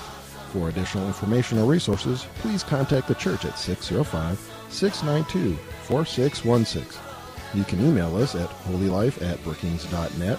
For 0.52 0.68
additional 0.68 1.06
information 1.06 1.58
or 1.58 1.64
resources, 1.64 2.26
please 2.34 2.62
contact 2.62 3.08
the 3.08 3.14
church 3.14 3.46
at 3.46 3.58
605 3.58 4.38
692 4.68 5.56
4616. 5.84 7.02
You 7.54 7.64
can 7.64 7.80
email 7.80 8.14
us 8.16 8.34
at 8.34 8.50
holylife 8.50 9.22
at 9.26 9.42
brookings.net 9.42 10.38